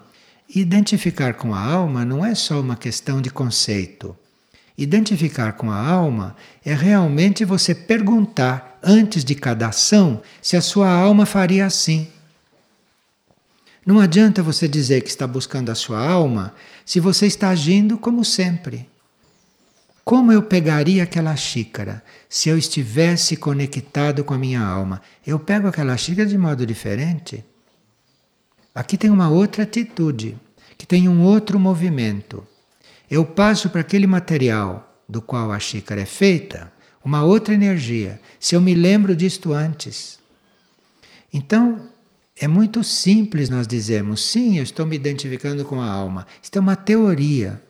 identificar 0.55 1.35
com 1.35 1.55
a 1.55 1.61
alma 1.61 2.05
não 2.05 2.25
é 2.25 2.35
só 2.35 2.61
uma 2.61 2.77
questão 2.77 3.23
de 3.23 3.31
conceito. 3.31 4.17
Identificar 4.77 5.53
com 5.53 5.71
a 5.71 5.77
alma 5.77 6.35
é 6.65 6.75
realmente 6.75 7.45
você 7.45 7.75
perguntar 7.75 8.79
antes 8.83 9.25
de 9.25 9.35
cada 9.35 9.69
ação 9.69 10.21
se 10.43 10.57
a 10.57 10.61
sua 10.61 10.91
alma 10.91 11.25
faria 11.25 11.67
assim. 11.67 12.09
Não 13.91 13.99
adianta 13.99 14.41
você 14.41 14.69
dizer 14.69 15.03
que 15.03 15.09
está 15.09 15.27
buscando 15.27 15.69
a 15.69 15.75
sua 15.75 15.99
alma 15.99 16.55
se 16.87 17.01
você 17.01 17.27
está 17.27 17.49
agindo 17.49 17.99
como 17.99 18.25
sempre. 18.25 18.89
Como 20.05 20.31
eu 20.31 20.45
pegaria 20.45 21.03
aquela 21.03 21.35
xícara 21.35 22.01
se 22.29 22.49
eu 22.49 22.57
estivesse 22.57 23.35
conectado 23.35 24.23
com 24.23 24.33
a 24.33 24.39
minha 24.39 24.63
alma? 24.63 25.03
Eu 25.27 25.41
pego 25.41 25.67
aquela 25.67 25.97
xícara 25.97 26.29
de 26.29 26.39
modo 26.39 26.65
diferente. 26.65 27.45
Aqui 28.73 28.97
tem 28.97 29.11
uma 29.11 29.29
outra 29.29 29.65
atitude, 29.65 30.39
que 30.79 30.87
tem 30.87 31.09
um 31.09 31.25
outro 31.25 31.59
movimento 31.59 32.47
eu 33.11 33.25
passo 33.25 33.69
para 33.71 33.81
aquele 33.81 34.07
material 34.07 35.03
do 35.09 35.21
qual 35.21 35.51
a 35.51 35.59
xícara 35.59 36.03
é 36.03 36.07
feita 36.07 36.73
uma 37.05 37.25
outra 37.25 37.53
energia, 37.53 38.21
se 38.39 38.55
eu 38.55 38.61
me 38.61 38.73
lembro 38.73 39.17
disto 39.17 39.53
antes. 39.53 40.21
Então, 41.33 41.90
é 42.41 42.49
muito 42.49 42.83
simples 42.83 43.51
nós 43.51 43.69
dizermos, 43.69 44.25
sim, 44.25 44.57
eu 44.57 44.63
estou 44.63 44.87
me 44.87 44.97
identificando 44.97 45.63
com 45.63 45.79
a 45.79 45.87
alma. 45.87 46.27
Isto 46.43 46.57
é 46.57 46.61
uma 46.61 46.75
teoria, 46.75 47.63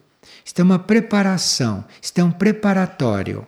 isto 0.45 0.61
é 0.61 0.63
uma 0.63 0.79
preparação, 0.79 1.85
isto 2.01 2.17
é 2.21 2.23
um 2.23 2.31
preparatório. 2.31 3.45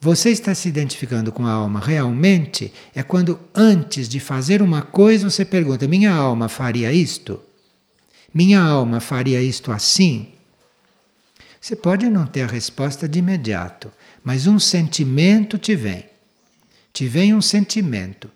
Você 0.00 0.30
está 0.30 0.54
se 0.54 0.68
identificando 0.68 1.32
com 1.32 1.44
a 1.44 1.50
alma 1.50 1.80
realmente 1.80 2.72
é 2.94 3.02
quando 3.02 3.40
antes 3.52 4.08
de 4.08 4.20
fazer 4.20 4.62
uma 4.62 4.80
coisa 4.80 5.28
você 5.28 5.44
pergunta: 5.44 5.88
minha 5.88 6.14
alma 6.14 6.48
faria 6.48 6.92
isto? 6.92 7.42
Minha 8.32 8.60
alma 8.60 9.00
faria 9.00 9.42
isto 9.42 9.72
assim? 9.72 10.28
Você 11.60 11.74
pode 11.74 12.08
não 12.08 12.24
ter 12.24 12.42
a 12.42 12.46
resposta 12.46 13.08
de 13.08 13.18
imediato, 13.18 13.90
mas 14.22 14.46
um 14.46 14.60
sentimento 14.60 15.58
te 15.58 15.74
vem. 15.74 16.04
Te 16.92 17.08
vem 17.08 17.34
um 17.34 17.42
sentimento. 17.42 18.30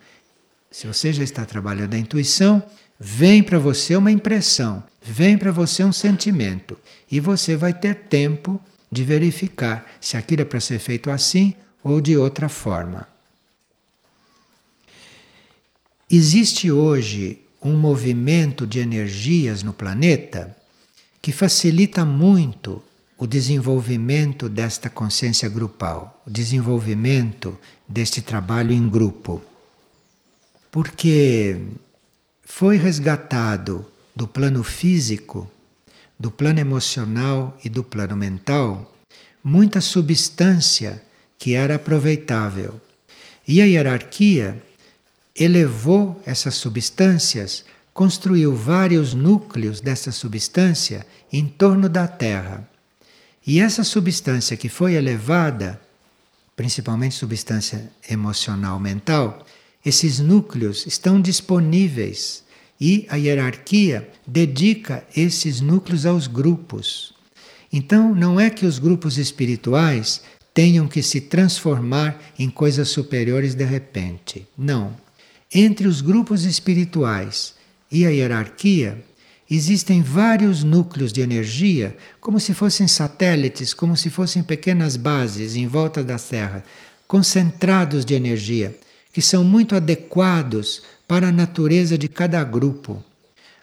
Se 0.73 0.87
você 0.87 1.13
já 1.13 1.23
está 1.23 1.45
trabalhando 1.45 1.93
a 1.93 1.99
intuição, 1.99 2.63
vem 2.99 3.43
para 3.43 3.59
você 3.59 3.95
uma 3.95 4.11
impressão, 4.11 4.83
vem 5.03 5.37
para 5.37 5.51
você 5.51 5.83
um 5.83 5.93
sentimento, 5.93 6.75
e 7.11 7.19
você 7.19 7.55
vai 7.55 7.71
ter 7.71 7.93
tempo 7.93 8.59
de 8.91 9.03
verificar 9.03 9.85
se 10.01 10.17
aquilo 10.17 10.41
é 10.41 10.45
para 10.45 10.59
ser 10.59 10.79
feito 10.79 11.11
assim 11.11 11.53
ou 11.83 12.01
de 12.01 12.17
outra 12.17 12.49
forma. 12.49 13.07
Existe 16.09 16.71
hoje 16.71 17.39
um 17.61 17.77
movimento 17.77 18.65
de 18.65 18.79
energias 18.79 19.61
no 19.61 19.73
planeta 19.73 20.57
que 21.21 21.31
facilita 21.31 22.03
muito 22.03 22.81
o 23.15 23.27
desenvolvimento 23.27 24.49
desta 24.49 24.89
consciência 24.89 25.47
grupal, 25.47 26.23
o 26.25 26.31
desenvolvimento 26.31 27.55
deste 27.87 28.23
trabalho 28.23 28.71
em 28.71 28.89
grupo. 28.89 29.52
Porque 30.73 31.55
foi 32.43 32.77
resgatado 32.77 33.85
do 34.15 34.27
plano 34.27 34.63
físico, 34.63 35.47
do 36.17 36.31
plano 36.31 36.59
emocional 36.59 37.55
e 37.63 37.69
do 37.69 37.83
plano 37.83 38.17
mental 38.17 38.91
muita 39.43 39.79
substância 39.79 40.99
que 41.37 41.53
era 41.53 41.75
aproveitável. 41.75 42.81
E 43.47 43.61
a 43.61 43.65
hierarquia 43.65 44.63
elevou 45.35 46.19
essas 46.25 46.55
substâncias, 46.55 47.65
construiu 47.93 48.55
vários 48.55 49.13
núcleos 49.13 49.79
dessa 49.79 50.11
substância 50.11 51.05
em 51.31 51.45
torno 51.45 51.87
da 51.87 52.07
Terra. 52.07 52.67
E 53.45 53.59
essa 53.59 53.83
substância 53.83 54.57
que 54.57 54.69
foi 54.69 54.95
elevada, 54.95 55.79
principalmente 56.55 57.13
substância 57.13 57.91
emocional 58.09 58.79
mental, 58.79 59.45
esses 59.85 60.19
núcleos 60.19 60.85
estão 60.85 61.19
disponíveis 61.19 62.43
e 62.79 63.05
a 63.09 63.15
hierarquia 63.15 64.09
dedica 64.25 65.05
esses 65.15 65.61
núcleos 65.61 66.05
aos 66.05 66.27
grupos. 66.27 67.13
Então, 67.71 68.13
não 68.13 68.39
é 68.39 68.49
que 68.49 68.65
os 68.65 68.79
grupos 68.79 69.17
espirituais 69.17 70.21
tenham 70.53 70.87
que 70.87 71.01
se 71.01 71.19
transformar 71.19 72.21
em 72.37 72.49
coisas 72.49 72.89
superiores 72.89 73.55
de 73.55 73.63
repente. 73.63 74.47
Não. 74.57 74.95
Entre 75.53 75.87
os 75.87 76.01
grupos 76.01 76.45
espirituais 76.45 77.55
e 77.91 78.05
a 78.05 78.09
hierarquia, 78.09 79.03
existem 79.49 80.01
vários 80.01 80.63
núcleos 80.63 81.11
de 81.11 81.21
energia, 81.21 81.95
como 82.19 82.39
se 82.39 82.53
fossem 82.53 82.87
satélites, 82.87 83.73
como 83.73 83.97
se 83.97 84.09
fossem 84.09 84.43
pequenas 84.43 84.95
bases 84.95 85.55
em 85.55 85.67
volta 85.67 86.03
da 86.03 86.17
Terra, 86.17 86.63
concentrados 87.07 88.05
de 88.05 88.13
energia, 88.13 88.75
que 89.13 89.21
são 89.21 89.43
muito 89.43 89.75
adequados 89.75 90.81
para 91.07 91.27
a 91.27 91.31
natureza 91.31 91.97
de 91.97 92.09
cada 92.09 92.43
grupo. 92.43 93.01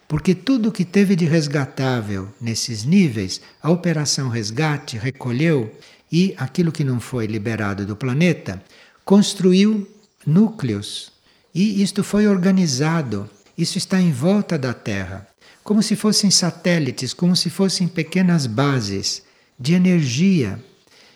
Porque 0.07 0.33
tudo 0.33 0.71
que 0.71 0.85
teve 0.85 1.15
de 1.15 1.25
resgatável 1.25 2.29
nesses 2.39 2.85
níveis, 2.85 3.41
a 3.61 3.69
Operação 3.69 4.29
Resgate 4.29 4.97
recolheu 4.97 5.71
e 6.11 6.33
aquilo 6.37 6.71
que 6.71 6.83
não 6.83 6.99
foi 6.99 7.27
liberado 7.27 7.85
do 7.85 7.95
planeta 7.95 8.63
construiu 9.05 9.87
núcleos. 10.25 11.11
E 11.53 11.81
isto 11.81 12.03
foi 12.03 12.27
organizado, 12.27 13.29
isso 13.57 13.77
está 13.77 13.99
em 13.99 14.11
volta 14.11 14.57
da 14.57 14.73
Terra, 14.73 15.27
como 15.63 15.83
se 15.83 15.95
fossem 15.95 16.31
satélites, 16.31 17.13
como 17.13 17.35
se 17.35 17.49
fossem 17.49 17.87
pequenas 17.87 18.47
bases 18.47 19.23
de 19.59 19.73
energia, 19.73 20.59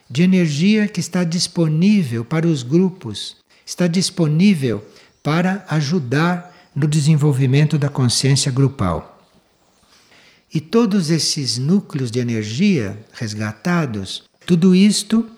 de 0.09 0.23
energia 0.23 0.87
que 0.87 0.99
está 0.99 1.23
disponível 1.23 2.23
para 2.23 2.47
os 2.47 2.63
grupos, 2.63 3.37
está 3.65 3.87
disponível 3.87 4.85
para 5.23 5.65
ajudar 5.69 6.53
no 6.75 6.87
desenvolvimento 6.87 7.77
da 7.77 7.89
consciência 7.89 8.51
grupal. 8.51 9.19
E 10.53 10.61
todos 10.61 11.09
esses 11.09 11.57
núcleos 11.57 12.11
de 12.11 12.19
energia 12.19 12.97
resgatados, 13.13 14.23
tudo 14.45 14.75
isto 14.75 15.29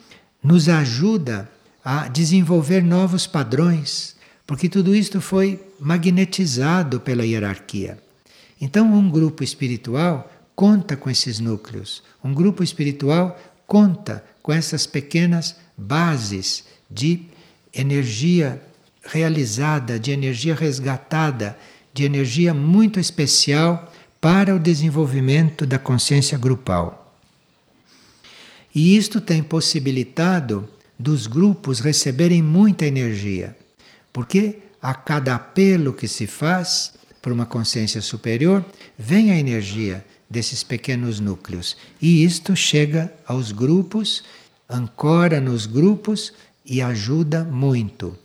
nos 0.43 0.67
ajuda 0.67 1.49
a 1.83 2.07
desenvolver 2.07 2.83
novos 2.83 3.25
padrões, 3.25 4.15
porque 4.45 4.67
tudo 4.67 4.93
isto 4.93 5.21
foi 5.21 5.63
magnetizado 5.79 6.99
pela 6.99 7.25
hierarquia. 7.25 7.97
Então, 8.59 8.93
um 8.93 9.09
grupo 9.09 9.43
espiritual 9.43 10.31
conta 10.55 10.97
com 10.97 11.09
esses 11.09 11.39
núcleos, 11.39 12.03
um 12.23 12.33
grupo 12.33 12.63
espiritual 12.63 13.39
conta 13.65 14.23
com 14.41 14.51
essas 14.51 14.85
pequenas 14.85 15.55
bases 15.77 16.65
de 16.89 17.25
energia 17.73 18.61
realizada, 19.03 19.99
de 19.99 20.11
energia 20.11 20.55
resgatada, 20.55 21.57
de 21.93 22.03
energia 22.03 22.53
muito 22.53 22.99
especial 22.99 23.91
para 24.19 24.55
o 24.55 24.59
desenvolvimento 24.59 25.65
da 25.65 25.79
consciência 25.79 26.37
grupal. 26.37 27.15
E 28.73 28.95
isto 28.95 29.19
tem 29.19 29.41
possibilitado 29.41 30.67
dos 30.99 31.27
grupos 31.27 31.79
receberem 31.79 32.41
muita 32.41 32.85
energia. 32.85 33.55
Porque 34.11 34.59
a 34.81 34.93
cada 34.93 35.35
apelo 35.35 35.93
que 35.93 36.07
se 36.07 36.27
faz 36.27 36.93
por 37.21 37.31
uma 37.31 37.45
consciência 37.45 38.01
superior, 38.01 38.63
vem 38.97 39.31
a 39.31 39.37
energia 39.37 40.05
desses 40.29 40.63
pequenos 40.63 41.19
núcleos. 41.19 41.75
E 42.01 42.23
isto 42.23 42.55
chega 42.55 43.11
aos 43.25 43.51
grupos, 43.51 44.23
ancora 44.69 45.41
nos 45.41 45.65
grupos 45.65 46.33
e 46.67 46.81
ajuda 46.81 47.43
muito. 47.43 48.17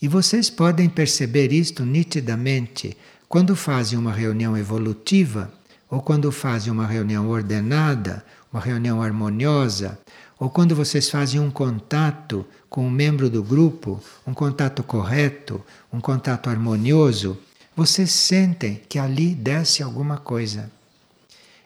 E 0.00 0.06
vocês 0.06 0.50
podem 0.50 0.88
perceber 0.88 1.52
isto 1.52 1.84
nitidamente 1.84 2.96
quando 3.28 3.56
fazem 3.56 3.98
uma 3.98 4.12
reunião 4.12 4.56
evolutiva 4.56 5.52
ou 5.90 6.00
quando 6.00 6.30
fazem 6.30 6.72
uma 6.72 6.86
reunião 6.86 7.28
ordenada, 7.28 8.24
uma 8.52 8.60
reunião 8.60 9.00
harmoniosa, 9.00 9.98
ou 10.38 10.50
quando 10.50 10.74
vocês 10.74 11.08
fazem 11.08 11.40
um 11.40 11.50
contato 11.50 12.44
com 12.68 12.86
um 12.86 12.90
membro 12.90 13.30
do 13.30 13.42
grupo, 13.42 14.02
um 14.26 14.34
contato 14.34 14.82
correto, 14.82 15.64
um 15.92 16.00
contato 16.00 16.50
harmonioso, 16.50 17.38
vocês 17.74 18.10
sentem 18.10 18.80
que 18.88 18.98
ali 18.98 19.34
desce 19.34 19.82
alguma 19.82 20.18
coisa. 20.18 20.70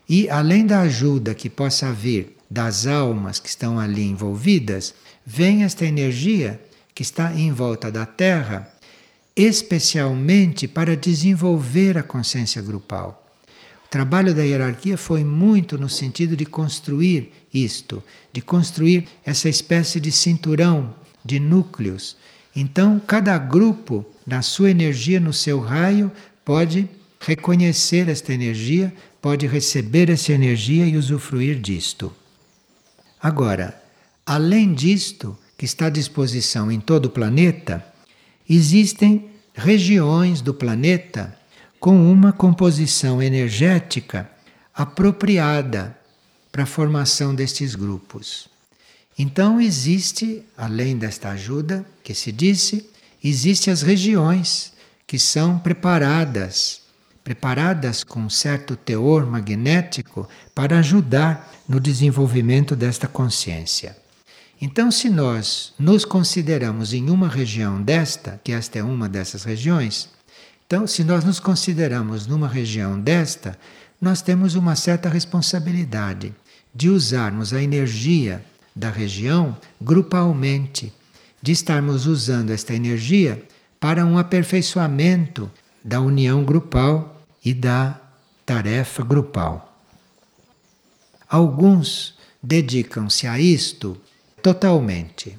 E 0.08 0.28
além 0.28 0.66
da 0.66 0.80
ajuda 0.80 1.34
que 1.34 1.48
possa 1.48 1.92
vir 1.92 2.36
das 2.50 2.86
almas 2.86 3.38
que 3.38 3.48
estão 3.48 3.78
ali 3.78 4.02
envolvidas, 4.02 4.94
vem 5.32 5.62
esta 5.62 5.86
energia 5.86 6.60
que 6.92 7.04
está 7.04 7.32
em 7.32 7.52
volta 7.52 7.88
da 7.88 8.04
Terra, 8.04 8.68
especialmente 9.36 10.66
para 10.66 10.96
desenvolver 10.96 11.96
a 11.96 12.02
consciência 12.02 12.60
grupal. 12.60 13.24
O 13.86 13.88
trabalho 13.88 14.34
da 14.34 14.42
hierarquia 14.42 14.98
foi 14.98 15.22
muito 15.22 15.78
no 15.78 15.88
sentido 15.88 16.36
de 16.36 16.44
construir 16.44 17.32
isto, 17.54 18.02
de 18.32 18.40
construir 18.40 19.06
essa 19.24 19.48
espécie 19.48 20.00
de 20.00 20.10
cinturão 20.10 20.92
de 21.24 21.38
núcleos. 21.38 22.16
Então, 22.54 22.98
cada 22.98 23.38
grupo, 23.38 24.04
na 24.26 24.42
sua 24.42 24.72
energia, 24.72 25.20
no 25.20 25.32
seu 25.32 25.60
raio, 25.60 26.10
pode 26.44 26.88
reconhecer 27.20 28.08
esta 28.08 28.32
energia, 28.32 28.92
pode 29.22 29.46
receber 29.46 30.10
essa 30.10 30.32
energia 30.32 30.86
e 30.86 30.96
usufruir 30.96 31.60
disto. 31.60 32.12
Agora, 33.22 33.80
além 34.30 34.72
disto, 34.72 35.36
que 35.58 35.64
está 35.64 35.86
à 35.86 35.90
disposição 35.90 36.70
em 36.70 36.78
todo 36.78 37.06
o 37.06 37.10
planeta, 37.10 37.84
existem 38.48 39.28
regiões 39.52 40.40
do 40.40 40.54
planeta 40.54 41.36
com 41.80 42.08
uma 42.12 42.32
composição 42.32 43.20
energética 43.20 44.30
apropriada 44.72 45.98
para 46.52 46.62
a 46.62 46.66
formação 46.66 47.34
destes 47.34 47.74
grupos. 47.74 48.48
Então 49.18 49.60
existe, 49.60 50.44
além 50.56 50.96
desta 50.96 51.30
ajuda 51.30 51.84
que 52.04 52.14
se 52.14 52.30
disse, 52.30 52.88
existem 53.24 53.72
as 53.72 53.82
regiões 53.82 54.72
que 55.08 55.18
são 55.18 55.58
preparadas, 55.58 56.82
preparadas 57.24 58.04
com 58.04 58.30
certo 58.30 58.76
teor 58.76 59.26
magnético 59.26 60.28
para 60.54 60.78
ajudar 60.78 61.52
no 61.68 61.80
desenvolvimento 61.80 62.76
desta 62.76 63.08
consciência. 63.08 63.99
Então, 64.60 64.90
se 64.90 65.08
nós 65.08 65.72
nos 65.78 66.04
consideramos 66.04 66.92
em 66.92 67.08
uma 67.08 67.28
região 67.28 67.82
desta, 67.82 68.38
que 68.44 68.52
esta 68.52 68.78
é 68.78 68.82
uma 68.82 69.08
dessas 69.08 69.42
regiões, 69.42 70.10
então, 70.66 70.86
se 70.86 71.02
nós 71.02 71.24
nos 71.24 71.40
consideramos 71.40 72.26
numa 72.26 72.46
região 72.46 73.00
desta, 73.00 73.58
nós 74.00 74.20
temos 74.20 74.54
uma 74.54 74.76
certa 74.76 75.08
responsabilidade 75.08 76.34
de 76.74 76.88
usarmos 76.88 77.52
a 77.52 77.62
energia 77.62 78.44
da 78.76 78.90
região 78.90 79.56
grupalmente, 79.80 80.92
de 81.42 81.52
estarmos 81.52 82.06
usando 82.06 82.50
esta 82.50 82.74
energia 82.74 83.42
para 83.80 84.04
um 84.04 84.18
aperfeiçoamento 84.18 85.50
da 85.82 86.00
união 86.00 86.44
grupal 86.44 87.20
e 87.44 87.54
da 87.54 87.98
tarefa 88.44 89.02
grupal. 89.02 89.74
Alguns 91.28 92.14
dedicam-se 92.42 93.26
a 93.26 93.40
isto 93.40 94.00
totalmente. 94.42 95.38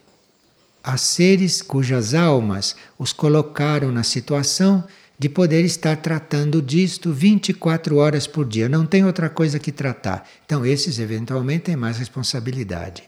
Há 0.84 0.98
seres 0.98 1.62
cujas 1.62 2.14
almas 2.14 2.76
os 2.98 3.14
colocaram 3.14 3.92
na 3.92 4.04
situação 4.04 4.84
de 5.18 5.30
poder 5.30 5.64
estar 5.64 5.98
tratando 5.98 6.60
disto 6.62 7.14
24 7.14 7.98
horas 7.98 8.26
por 8.26 8.44
dia. 8.44 8.68
Não 8.68 8.88
tem 8.88 9.06
outra 9.06 9.30
coisa 9.30 9.60
que 9.60 9.72
tratar. 9.72 10.28
Então, 10.44 10.66
esses 10.66 10.98
eventualmente 10.98 11.66
têm 11.66 11.76
mais 11.76 12.00
responsabilidade. 12.00 13.04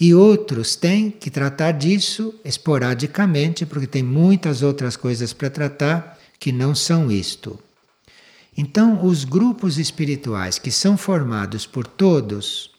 E 0.00 0.14
outros 0.14 0.74
têm 0.74 1.10
que 1.10 1.30
tratar 1.30 1.72
disso 1.72 2.34
esporadicamente, 2.44 3.66
porque 3.66 3.86
tem 3.86 4.02
muitas 4.02 4.62
outras 4.62 4.96
coisas 4.96 5.34
para 5.34 5.50
tratar 5.50 6.18
que 6.40 6.50
não 6.50 6.74
são 6.74 7.12
isto. 7.12 7.58
Então, 8.56 9.04
os 9.04 9.24
grupos 9.24 9.78
espirituais 9.78 10.58
que 10.58 10.70
são 10.70 10.96
formados 10.96 11.66
por 11.66 11.86
todos, 11.86 12.70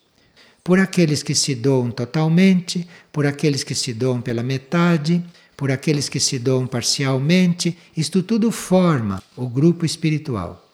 por 0.66 0.80
aqueles 0.80 1.22
que 1.22 1.36
se 1.36 1.54
doam 1.54 1.92
totalmente, 1.92 2.88
por 3.14 3.28
aqueles 3.28 3.64
que 3.64 3.76
se 3.76 3.94
doam 3.94 4.20
pela 4.20 4.42
metade, 4.42 5.24
por 5.56 5.70
aqueles 5.72 6.10
que 6.10 6.20
se 6.20 6.40
doam 6.40 6.66
parcialmente, 6.66 7.78
isto 7.96 8.24
tudo 8.24 8.52
forma 8.52 9.22
o 9.38 9.48
grupo 9.48 9.86
espiritual. 9.86 10.68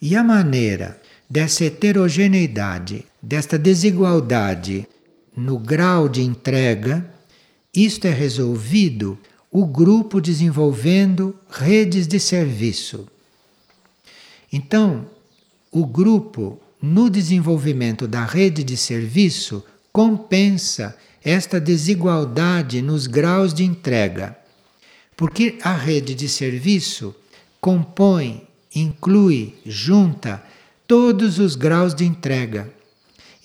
E 0.00 0.14
a 0.14 0.22
maneira 0.22 1.02
dessa 1.28 1.64
heterogeneidade, 1.64 3.04
desta 3.20 3.58
desigualdade 3.58 4.86
no 5.36 5.58
grau 5.58 6.08
de 6.08 6.22
entrega, 6.22 7.04
isto 7.74 8.06
é 8.06 8.12
resolvido 8.12 9.18
o 9.50 9.66
grupo 9.66 10.20
desenvolvendo 10.20 11.34
redes 11.50 12.06
de 12.06 12.20
serviço. 12.20 13.08
Então, 14.52 15.04
o 15.72 15.84
grupo, 15.84 16.60
no 16.86 17.10
desenvolvimento 17.10 18.06
da 18.06 18.24
rede 18.24 18.62
de 18.62 18.76
serviço, 18.76 19.64
compensa 19.92 20.96
esta 21.22 21.60
desigualdade 21.60 22.80
nos 22.80 23.06
graus 23.06 23.52
de 23.52 23.64
entrega. 23.64 24.36
Porque 25.16 25.58
a 25.62 25.74
rede 25.74 26.14
de 26.14 26.28
serviço 26.28 27.14
compõe, 27.60 28.46
inclui, 28.74 29.54
junta 29.66 30.42
todos 30.86 31.40
os 31.40 31.56
graus 31.56 31.94
de 31.94 32.04
entrega. 32.04 32.70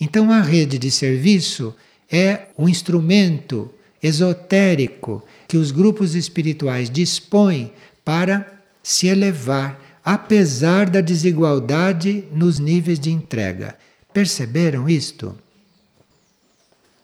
Então 0.00 0.30
a 0.30 0.40
rede 0.40 0.78
de 0.78 0.90
serviço 0.90 1.74
é 2.10 2.48
o 2.56 2.68
instrumento 2.68 3.70
esotérico 4.02 5.24
que 5.48 5.56
os 5.56 5.70
grupos 5.70 6.14
espirituais 6.14 6.88
dispõem 6.88 7.72
para 8.04 8.60
se 8.82 9.06
elevar, 9.08 9.80
apesar 10.04 10.88
da 10.90 11.00
desigualdade 11.00 12.24
nos 12.32 12.58
níveis 12.58 12.98
de 12.98 13.10
entrega. 13.10 13.76
Perceberam 14.12 14.88
isto? 14.88 15.36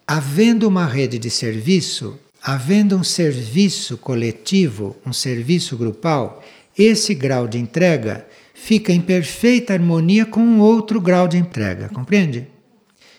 havendo 0.09 0.67
uma 0.67 0.87
rede 0.87 1.19
de 1.19 1.29
serviço, 1.29 2.19
havendo 2.43 2.97
um 2.97 3.05
serviço 3.05 3.99
coletivo, 3.99 4.97
um 5.05 5.13
serviço 5.13 5.77
grupal, 5.77 6.43
esse 6.79 7.15
grau 7.15 7.47
de 7.47 7.59
entrega 7.59 8.27
fica 8.55 8.91
em 8.91 9.03
perfeita 9.03 9.75
harmonia 9.75 10.25
com 10.25 10.41
um 10.41 10.61
outro 10.61 10.99
grau 10.99 11.29
de 11.29 11.37
entrega, 11.37 11.91
compreende? 11.91 12.49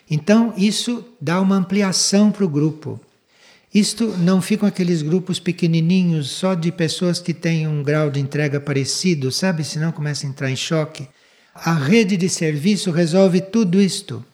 Então, 0.10 0.52
isso 0.58 1.06
dá 1.22 1.40
uma 1.40 1.56
ampliação 1.56 2.32
para 2.32 2.44
o 2.44 2.50
grupo. 2.50 3.00
Isto 3.74 4.08
não 4.18 4.42
ficam 4.42 4.68
aqueles 4.68 5.02
grupos 5.02 5.40
pequenininhos 5.40 6.30
só 6.32 6.56
de 6.56 6.72
pessoas 6.72 7.20
que 7.20 7.34
têm 7.34 7.68
um 7.68 7.84
grau 7.84 8.10
de 8.10 8.20
entrega 8.20 8.60
parecido, 8.60 9.32
sabe? 9.32 9.64
Senão 9.64 9.92
começa 9.92 10.26
a 10.26 10.30
entrar 10.30 10.50
em 10.50 10.56
choque. 10.56 11.08
A 11.54 11.74
rede 11.74 12.18
de 12.18 12.30
serviço 12.30 12.90
resolve 12.92 13.42
tudo 13.42 13.82
isto 13.82 14.26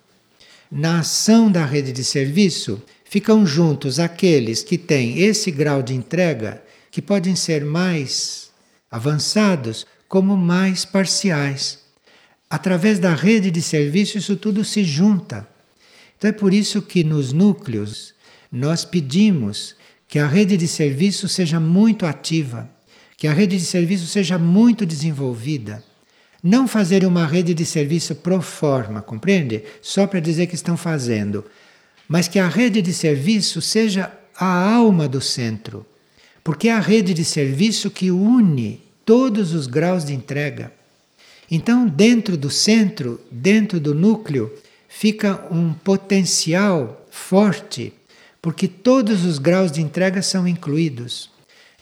na 0.71 0.99
ação 0.99 1.51
da 1.51 1.63
rede 1.65 1.91
de 1.91 2.03
serviço, 2.03 2.81
ficam 3.03 3.45
juntos 3.45 3.99
aqueles 3.99 4.63
que 4.63 4.77
têm 4.77 5.19
esse 5.19 5.51
grau 5.51 5.81
de 5.81 5.93
entrega, 5.93 6.61
que 6.91 7.01
podem 7.01 7.35
ser 7.35 7.63
mais 7.63 8.49
avançados, 8.89 9.85
como 10.07 10.35
mais 10.35 10.85
parciais. 10.85 11.79
Através 12.49 12.99
da 12.99 13.13
rede 13.13 13.51
de 13.51 13.61
serviço, 13.61 14.17
isso 14.17 14.35
tudo 14.35 14.63
se 14.63 14.83
junta. 14.83 15.47
Então 16.17 16.29
é 16.29 16.33
por 16.33 16.53
isso 16.53 16.81
que 16.81 17.03
nos 17.03 17.31
núcleos 17.31 18.14
nós 18.55 18.85
pedimos 18.85 19.75
que 20.07 20.17
a 20.17 20.27
rede 20.27 20.55
de 20.57 20.67
serviço 20.67 21.27
seja 21.27 21.59
muito 21.59 22.05
ativa, 22.05 22.69
que 23.17 23.27
a 23.27 23.33
rede 23.33 23.57
de 23.57 23.65
serviço 23.65 24.07
seja 24.07 24.37
muito 24.37 24.85
desenvolvida 24.85 25.83
não 26.45 26.67
fazer 26.67 27.03
uma 27.05 27.25
rede 27.25 27.55
de 27.55 27.65
serviço 27.65 28.13
pro 28.13 28.39
forma, 28.39 29.01
compreende? 29.01 29.63
Só 29.81 30.05
para 30.05 30.19
dizer 30.19 30.45
que 30.45 30.53
estão 30.53 30.77
fazendo. 30.77 31.43
Mas 32.07 32.27
que 32.27 32.37
a 32.37 32.47
rede 32.47 32.83
de 32.83 32.93
serviço 32.93 33.63
seja 33.63 34.11
a 34.37 34.75
alma 34.75 35.07
do 35.07 35.19
centro. 35.19 35.83
Porque 36.43 36.67
é 36.67 36.73
a 36.73 36.79
rede 36.79 37.15
de 37.15 37.25
serviço 37.25 37.89
que 37.89 38.11
une 38.11 38.79
todos 39.03 39.55
os 39.55 39.65
graus 39.65 40.05
de 40.05 40.13
entrega. 40.13 40.71
Então, 41.49 41.87
dentro 41.87 42.37
do 42.37 42.51
centro, 42.51 43.19
dentro 43.31 43.79
do 43.79 43.95
núcleo, 43.95 44.53
fica 44.87 45.47
um 45.49 45.73
potencial 45.73 47.07
forte, 47.09 47.91
porque 48.45 48.67
todos 48.67 49.25
os 49.25 49.39
graus 49.39 49.71
de 49.71 49.81
entrega 49.81 50.21
são 50.21 50.47
incluídos. 50.47 51.31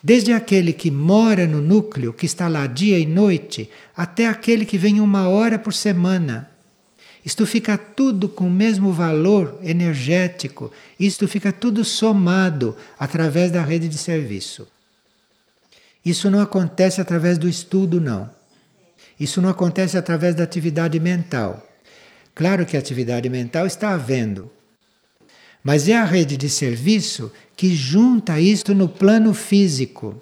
Desde 0.02 0.32
aquele 0.32 0.72
que 0.72 0.90
mora 0.90 1.46
no 1.46 1.60
núcleo, 1.62 2.14
que 2.14 2.26
está 2.26 2.48
lá 2.48 2.68
dia 2.68 2.98
e 2.98 3.06
noite, 3.06 3.70
até 3.94 4.30
aquele 4.30 4.66
que 4.66 4.78
vem 4.78 5.02
uma 5.02 5.28
hora 5.28 5.60
por 5.60 5.74
semana. 5.74 6.50
Isto 7.26 7.46
fica 7.46 7.78
tudo 7.78 8.30
com 8.30 8.48
o 8.48 8.50
mesmo 8.50 8.94
valor 8.94 9.60
energético, 9.62 10.72
isto 10.98 11.28
fica 11.28 11.52
tudo 11.52 11.84
somado 11.84 12.78
através 12.98 13.52
da 13.52 13.62
rede 13.62 13.90
de 13.90 13.98
serviço. 13.98 14.66
Isso 16.06 16.32
não 16.32 16.40
acontece 16.40 17.02
através 17.02 17.38
do 17.38 17.50
estudo, 17.50 18.00
não. 18.00 18.30
Isso 19.20 19.42
não 19.42 19.50
acontece 19.50 19.98
através 19.98 20.34
da 20.34 20.46
atividade 20.46 20.98
mental. 20.98 21.62
Claro 22.34 22.66
que 22.66 22.78
a 22.78 22.80
atividade 22.80 23.28
mental 23.28 23.68
está 23.68 23.90
havendo, 23.90 24.50
mas 25.64 25.88
é 25.88 25.96
a 25.96 26.04
rede 26.04 26.36
de 26.36 26.50
serviço 26.50 27.32
que 27.56 27.74
junta 27.74 28.40
isto 28.40 28.76
no 28.76 28.90
plano 28.90 29.34
físico. 29.34 30.22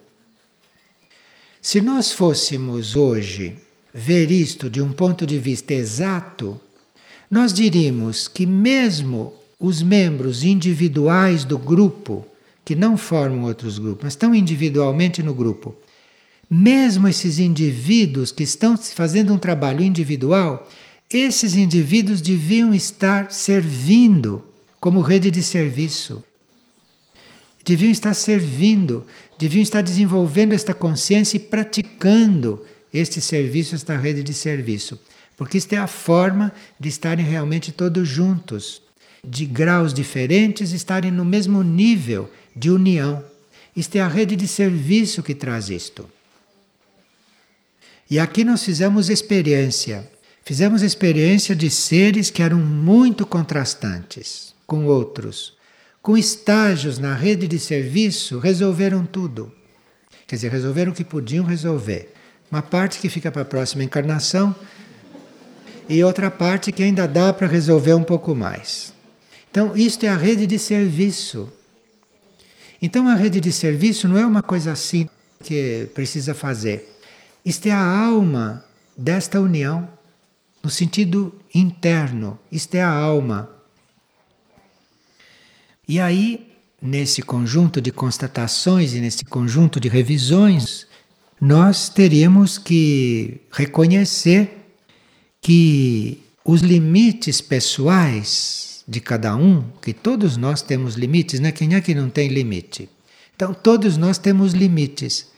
Se 1.62 1.82
nós 1.82 2.12
fôssemos 2.12 2.96
hoje 2.96 3.56
ver 3.94 4.30
isto 4.30 4.70
de 4.70 4.82
um 4.82 4.92
ponto 4.92 5.26
de 5.26 5.40
vista 5.40 5.74
exato, 5.74 6.60
nós 7.30 7.54
diríamos 7.54 8.28
que 8.28 8.46
mesmo 8.46 9.34
os 9.60 9.82
membros 9.82 10.44
individuais 10.44 11.44
do 11.44 11.58
grupo, 11.58 12.26
que 12.64 12.76
não 12.76 12.96
formam 12.98 13.46
outros 13.46 13.80
grupos, 13.80 14.04
mas 14.04 14.14
estão 14.14 14.36
individualmente 14.36 15.24
no 15.24 15.34
grupo, 15.34 15.76
mesmo 16.50 17.08
esses 17.08 17.40
indivíduos 17.40 18.32
que 18.32 18.44
estão 18.44 18.78
fazendo 18.78 19.34
um 19.34 19.38
trabalho 19.38 19.84
individual, 19.84 20.70
esses 21.10 21.56
indivíduos 21.56 22.22
deviam 22.22 22.74
estar 22.74 23.32
servindo 23.32 24.44
como 24.82 25.00
rede 25.00 25.30
de 25.30 25.44
serviço. 25.44 26.24
Deviam 27.64 27.92
estar 27.92 28.16
servindo, 28.16 29.06
deviam 29.38 29.62
estar 29.62 29.82
desenvolvendo 29.82 30.54
esta 30.54 30.74
consciência 30.74 31.38
e 31.38 31.40
praticando 31.40 32.66
este 32.92 33.22
serviço, 33.22 33.76
esta 33.76 33.96
rede 33.96 34.24
de 34.24 34.34
serviço. 34.34 35.00
Porque 35.38 35.60
isto 35.60 35.72
é 35.74 35.78
a 35.78 35.86
forma 35.86 36.52
de 36.80 36.90
estarem 36.90 37.24
realmente 37.24 37.72
todos 37.72 38.08
juntos, 38.08 38.82
de 39.24 39.46
graus 39.46 39.94
diferentes, 39.94 40.72
estarem 40.72 41.12
no 41.12 41.24
mesmo 41.24 41.62
nível 41.62 42.30
de 42.56 42.72
união. 42.72 43.24
Isto 43.76 43.98
é 43.98 44.02
a 44.02 44.08
rede 44.08 44.36
de 44.36 44.48
serviço 44.48 45.22
que 45.22 45.36
traz 45.36 45.70
isto. 45.70 46.10
E 48.10 48.18
aqui 48.18 48.44
nós 48.44 48.64
fizemos 48.64 49.12
experiência. 49.12 50.10
Fizemos 50.44 50.82
experiência 50.82 51.56
de 51.56 51.70
seres 51.70 52.32
que 52.32 52.42
eram 52.42 52.58
muito 52.58 53.28
contrastantes 53.28 54.51
com 54.72 54.86
outros, 54.86 55.58
com 56.02 56.18
estágios 56.18 56.98
na 56.98 57.14
rede 57.14 57.46
de 57.46 57.60
serviço, 57.60 58.40
resolveram 58.40 59.06
tudo. 59.06 59.52
Quer 60.26 60.36
dizer, 60.38 60.50
resolveram 60.50 60.94
o 60.94 60.96
que 60.96 61.04
podiam 61.04 61.44
resolver. 61.44 62.14
Uma 62.50 62.62
parte 62.62 62.98
que 62.98 63.10
fica 63.10 63.30
para 63.30 63.42
a 63.42 63.46
próxima 63.46 63.84
encarnação 63.84 64.56
e 65.90 66.02
outra 66.02 66.32
parte 66.32 66.72
que 66.72 66.82
ainda 66.82 67.06
dá 67.06 67.34
para 67.34 67.48
resolver 67.48 67.94
um 67.96 68.04
pouco 68.04 68.34
mais. 68.34 68.94
Então, 69.52 69.76
isto 69.76 70.06
é 70.06 70.08
a 70.08 70.16
rede 70.16 70.48
de 70.48 70.58
serviço. 70.58 71.52
Então, 72.82 73.10
a 73.10 73.14
rede 73.16 73.42
de 73.42 73.52
serviço 73.52 74.08
não 74.08 74.18
é 74.18 74.26
uma 74.26 74.42
coisa 74.42 74.72
assim 74.72 75.10
que 75.44 75.90
precisa 75.94 76.34
fazer. 76.34 76.98
Isto 77.44 77.66
é 77.66 77.72
a 77.72 78.06
alma 78.06 78.64
desta 78.98 79.38
união, 79.42 79.90
no 80.64 80.70
sentido 80.70 81.36
interno. 81.54 82.40
Isto 82.50 82.76
é 82.76 82.82
a 82.82 82.90
alma. 82.90 83.61
E 85.88 86.00
aí, 86.00 86.48
nesse 86.82 87.22
conjunto 87.22 87.82
de 87.82 87.92
constatações 87.92 88.94
e 88.94 89.00
nesse 89.00 89.26
conjunto 89.26 89.80
de 89.80 89.90
revisões, 89.90 90.88
nós 91.40 91.90
teríamos 91.90 92.58
que 92.58 93.42
reconhecer 93.52 94.66
que 95.42 96.24
os 96.46 96.62
limites 96.62 97.42
pessoais 97.42 98.84
de 98.88 99.00
cada 99.00 99.36
um, 99.36 99.64
que 99.82 99.94
todos 99.94 100.38
nós 100.38 100.62
temos 100.62 100.96
limites, 100.96 101.40
né? 101.40 101.52
Quem 101.52 101.76
é 101.76 101.82
que 101.82 101.96
não 101.96 102.10
tem 102.10 102.28
limite? 102.28 102.90
Então, 103.36 103.54
todos 103.54 103.98
nós 103.98 104.18
temos 104.18 104.54
limites. 104.54 105.30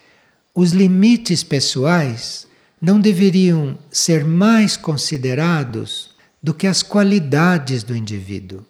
os 0.56 0.72
limites 0.72 1.44
pessoais 1.44 2.46
não 2.82 3.00
deveriam 3.00 3.78
ser 3.90 4.26
mais 4.26 4.76
considerados 4.76 6.12
do 6.42 6.54
que 6.54 6.68
as 6.68 6.84
qualidades 6.84 7.82
do 7.82 7.96
indivíduo. 7.96 8.64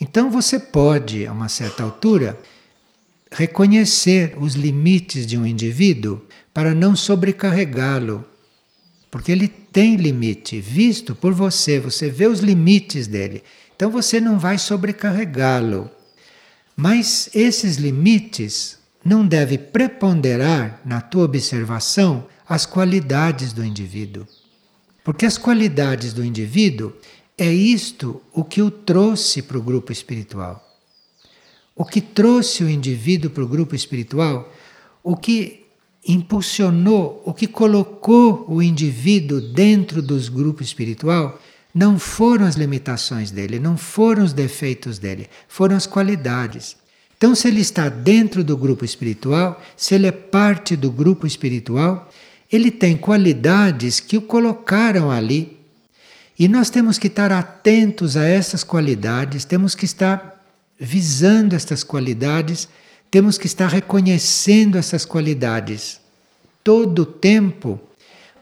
Então 0.00 0.30
você 0.30 0.58
pode, 0.58 1.26
a 1.26 1.32
uma 1.32 1.48
certa 1.48 1.82
altura, 1.82 2.38
reconhecer 3.30 4.34
os 4.38 4.54
limites 4.54 5.26
de 5.26 5.36
um 5.38 5.46
indivíduo 5.46 6.22
para 6.52 6.74
não 6.74 6.94
sobrecarregá-lo. 6.94 8.24
Porque 9.10 9.32
ele 9.32 9.48
tem 9.48 9.96
limite, 9.96 10.60
visto 10.60 11.14
por 11.14 11.32
você, 11.32 11.80
você 11.80 12.10
vê 12.10 12.26
os 12.26 12.40
limites 12.40 13.06
dele. 13.06 13.42
Então 13.74 13.90
você 13.90 14.20
não 14.20 14.38
vai 14.38 14.58
sobrecarregá-lo. 14.58 15.90
Mas 16.76 17.30
esses 17.34 17.76
limites 17.76 18.78
não 19.04 19.26
devem 19.26 19.58
preponderar 19.58 20.80
na 20.84 21.00
tua 21.00 21.24
observação 21.24 22.26
as 22.48 22.66
qualidades 22.66 23.52
do 23.52 23.64
indivíduo. 23.64 24.26
Porque 25.04 25.24
as 25.24 25.38
qualidades 25.38 26.12
do 26.12 26.24
indivíduo 26.24 26.92
é 27.38 27.52
isto 27.52 28.22
o 28.32 28.42
que 28.42 28.62
o 28.62 28.70
trouxe 28.70 29.42
para 29.42 29.58
o 29.58 29.62
grupo 29.62 29.92
espiritual. 29.92 30.62
O 31.74 31.84
que 31.84 32.00
trouxe 32.00 32.64
o 32.64 32.70
indivíduo 32.70 33.30
para 33.30 33.44
o 33.44 33.48
grupo 33.48 33.74
espiritual, 33.74 34.50
o 35.02 35.14
que 35.16 35.66
impulsionou, 36.08 37.22
o 37.26 37.34
que 37.34 37.46
colocou 37.46 38.46
o 38.48 38.62
indivíduo 38.62 39.40
dentro 39.40 40.00
dos 40.00 40.28
grupos 40.28 40.68
espiritual, 40.68 41.38
não 41.74 41.98
foram 41.98 42.46
as 42.46 42.54
limitações 42.54 43.30
dele, 43.30 43.58
não 43.58 43.76
foram 43.76 44.24
os 44.24 44.32
defeitos 44.32 44.98
dele, 44.98 45.28
foram 45.46 45.76
as 45.76 45.86
qualidades. 45.86 46.76
Então, 47.18 47.34
se 47.34 47.48
ele 47.48 47.60
está 47.60 47.90
dentro 47.90 48.42
do 48.42 48.56
grupo 48.56 48.84
espiritual, 48.84 49.60
se 49.76 49.94
ele 49.94 50.06
é 50.06 50.12
parte 50.12 50.74
do 50.76 50.90
grupo 50.90 51.26
espiritual, 51.26 52.10
ele 52.50 52.70
tem 52.70 52.96
qualidades 52.96 54.00
que 54.00 54.16
o 54.16 54.22
colocaram 54.22 55.10
ali 55.10 55.55
e 56.38 56.48
nós 56.48 56.68
temos 56.68 56.98
que 56.98 57.06
estar 57.06 57.32
atentos 57.32 58.16
a 58.16 58.24
essas 58.24 58.62
qualidades, 58.62 59.44
temos 59.44 59.74
que 59.74 59.84
estar 59.84 60.44
visando 60.78 61.56
estas 61.56 61.82
qualidades, 61.82 62.68
temos 63.10 63.38
que 63.38 63.46
estar 63.46 63.68
reconhecendo 63.68 64.76
essas 64.76 65.04
qualidades 65.04 66.00
todo 66.62 67.02
o 67.02 67.06
tempo, 67.06 67.80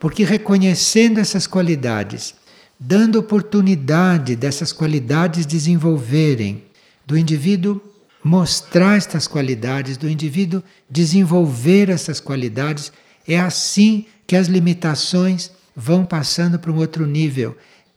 porque 0.01 0.25
reconhecendo 0.25 1.21
essas 1.21 1.47
qualidades, 1.47 2.35
dando 2.81 3.19
oportunidade 3.19 4.35
dessas 4.35 4.73
qualidades 4.73 5.47
desenvolverem, 5.47 6.65
do 7.07 7.17
indivíduo 7.17 7.81
mostrar 8.25 8.97
estas 8.97 9.29
qualidades, 9.29 9.99
do 9.99 10.09
indivíduo 10.09 10.63
desenvolver 10.89 11.91
essas 11.91 12.19
qualidades, 12.19 12.91
é 13.29 13.39
assim 13.39 14.07
que 14.27 14.35
as 14.35 14.49
limitações 14.49 15.51
vão 15.77 16.05
passando 16.05 16.59
para 16.59 16.73
um 16.73 16.79
outro 16.79 17.07
nível 17.07 17.55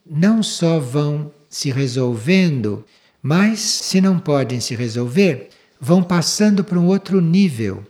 não 0.10 0.42
só 0.44 0.80
vão 0.80 1.32
se 1.50 1.72
resolvendo, 1.72 2.86
mas 3.22 3.60
se 3.60 4.00
não 4.00 4.20
podem 4.20 4.60
se 4.60 4.76
resolver, 4.76 5.50
vão 5.80 6.04
passando 6.04 6.64
para 6.64 6.80
um 6.80 6.88
outro 6.88 7.22
nível. 7.22 7.84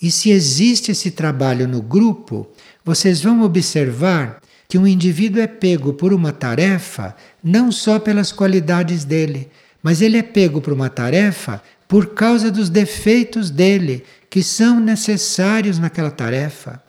E 0.00 0.10
se 0.10 0.30
existe 0.30 0.90
esse 0.90 1.10
trabalho 1.10 1.66
no 1.66 1.80
grupo, 1.80 2.46
vocês 2.84 3.22
vão 3.22 3.42
observar 3.42 4.40
que 4.68 4.78
um 4.78 4.86
indivíduo 4.86 5.40
é 5.40 5.46
pego 5.46 5.92
por 5.92 6.12
uma 6.12 6.32
tarefa 6.32 7.14
não 7.42 7.70
só 7.70 7.98
pelas 7.98 8.32
qualidades 8.32 9.04
dele, 9.04 9.50
mas 9.82 10.00
ele 10.02 10.16
é 10.16 10.22
pego 10.22 10.60
por 10.60 10.72
uma 10.72 10.88
tarefa 10.88 11.62
por 11.86 12.14
causa 12.14 12.50
dos 12.50 12.68
defeitos 12.68 13.50
dele, 13.50 14.04
que 14.28 14.42
são 14.42 14.80
necessários 14.80 15.78
naquela 15.78 16.10
tarefa. 16.10 16.82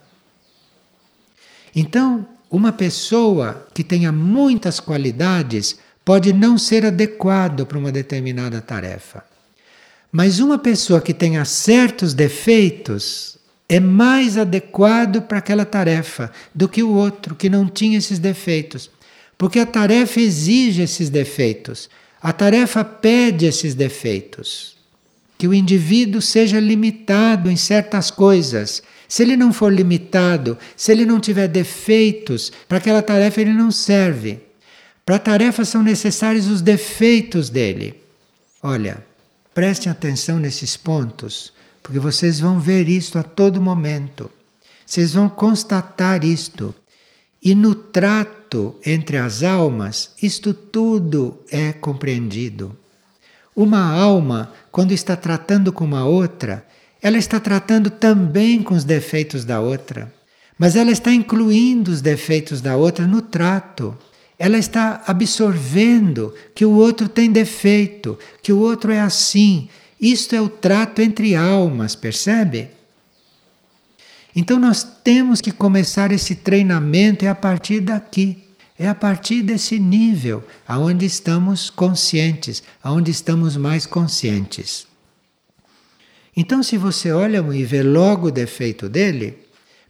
Então, 1.75 2.25
uma 2.56 2.72
pessoa 2.72 3.68
que 3.74 3.84
tenha 3.84 4.12
muitas 4.12 4.80
qualidades 4.80 5.78
pode 6.06 6.32
não 6.32 6.58
ser 6.58 6.86
adequado 6.86 7.65
para 7.65 7.78
uma 7.78 7.91
determinada 7.91 8.62
tarefa. 8.62 9.26
Mas 10.10 10.39
uma 10.39 10.58
pessoa 10.58 11.02
que 11.02 11.13
tenha 11.13 11.44
certos 11.44 12.13
defeitos 12.13 13.38
é 13.68 13.80
mais 13.80 14.38
adequado 14.38 15.24
para 15.24 15.39
aquela 15.39 15.65
tarefa 15.65 16.32
do 16.54 16.70
que 16.70 16.82
o 16.82 16.91
outro 16.91 17.36
que 17.36 17.50
não 17.50 17.68
tinha 17.68 17.98
esses 17.98 18.20
defeitos. 18.20 18.89
Porque 19.38 19.60
a 19.60 19.65
tarefa 19.65 20.22
exige 20.22 20.84
esses 20.84 21.10
defeitos. 21.10 21.89
A 22.22 22.32
tarefa 22.32 22.86
pede 22.86 23.46
esses 23.46 23.76
defeitos. 23.76 24.78
Que 25.38 25.48
o 25.48 25.54
indivíduo 25.54 26.22
seja 26.22 26.60
limitado 26.60 27.52
em 27.52 27.58
certas 27.58 28.10
coisas 28.10 28.82
se 29.08 29.24
ele 29.24 29.36
não 29.38 29.54
for 29.54 29.72
limitado, 29.72 30.58
se 30.76 30.91
ele 30.91 31.06
não 31.06 31.20
tiver 31.20 31.48
defeitos, 31.48 32.52
para 32.68 32.78
aquela 32.78 33.02
tarefa 33.02 33.41
ele 33.41 33.54
não 33.54 33.72
serve. 33.72 34.39
Para 35.06 35.18
a 35.18 35.20
tarefa 35.20 35.63
são 35.63 35.84
necessários 35.84 36.48
os 36.48 36.62
defeitos 36.62 37.50
dele. 37.50 38.02
Olha, 38.63 39.06
prestem 39.54 39.91
atenção 39.91 40.39
nesses 40.39 40.76
pontos, 40.76 41.54
porque 41.84 42.00
vocês 42.00 42.39
vão 42.39 42.60
ver 42.60 42.89
isto 42.89 43.20
a 43.20 43.24
todo 43.24 43.62
momento. 43.62 44.32
Vocês 44.86 45.13
vão 45.13 45.30
constatar 45.30 46.24
isto. 46.24 46.74
E 47.41 47.54
no 47.54 47.76
trato 47.76 48.76
entre 48.84 49.18
as 49.18 49.44
almas, 49.44 50.12
isto 50.22 50.54
tudo 50.54 51.39
é 51.52 51.72
compreendido. 51.72 52.76
Uma 53.56 53.94
alma, 53.94 54.52
quando 54.72 54.91
está 54.91 55.15
tratando 55.15 55.72
com 55.72 55.86
uma 55.86 56.06
outra, 56.06 56.65
ela 57.02 57.18
está 57.18 57.40
tratando 57.40 57.90
também 57.90 58.64
com 58.64 58.74
os 58.74 58.84
defeitos 58.84 59.46
da 59.46 59.60
outra, 59.60 60.14
mas 60.58 60.76
ela 60.76 60.92
está 60.92 61.12
incluindo 61.12 61.92
os 61.92 62.02
defeitos 62.02 62.62
da 62.62 62.76
outra 62.76 63.06
no 63.06 63.22
trato. 63.22 63.98
Ela 64.38 64.58
está 64.58 65.04
absorvendo 65.06 66.34
que 66.54 66.66
o 66.66 66.72
outro 66.72 67.08
tem 67.08 67.32
defeito, 67.32 68.18
que 68.42 68.52
o 68.52 68.60
outro 68.60 68.92
é 68.92 69.00
assim. 69.00 69.70
Isto 70.00 70.36
é 70.36 70.42
o 70.42 70.50
trato 70.50 71.02
entre 71.02 71.36
almas, 71.36 71.96
percebe? 71.96 72.70
Então 74.36 74.60
nós 74.60 74.84
temos 75.04 75.40
que 75.40 75.52
começar 75.52 76.12
esse 76.12 76.36
treinamento 76.36 77.24
é 77.24 77.30
a 77.30 77.36
partir 77.36 77.80
daqui. 77.80 78.44
É 78.78 78.90
a 78.90 78.96
partir 78.96 79.42
desse 79.42 79.80
nível 79.80 80.44
aonde 80.68 81.06
estamos 81.06 81.70
conscientes, 81.70 82.62
aonde 82.84 83.10
estamos 83.10 83.56
mais 83.56 83.86
conscientes. 83.86 84.86
Então, 86.36 86.62
se 86.62 86.78
você 86.78 87.12
olha 87.12 87.43
e 87.54 87.63
vê 87.63 87.82
logo 87.82 88.28
o 88.28 88.32
defeito 88.32 88.89
dele, 88.89 89.38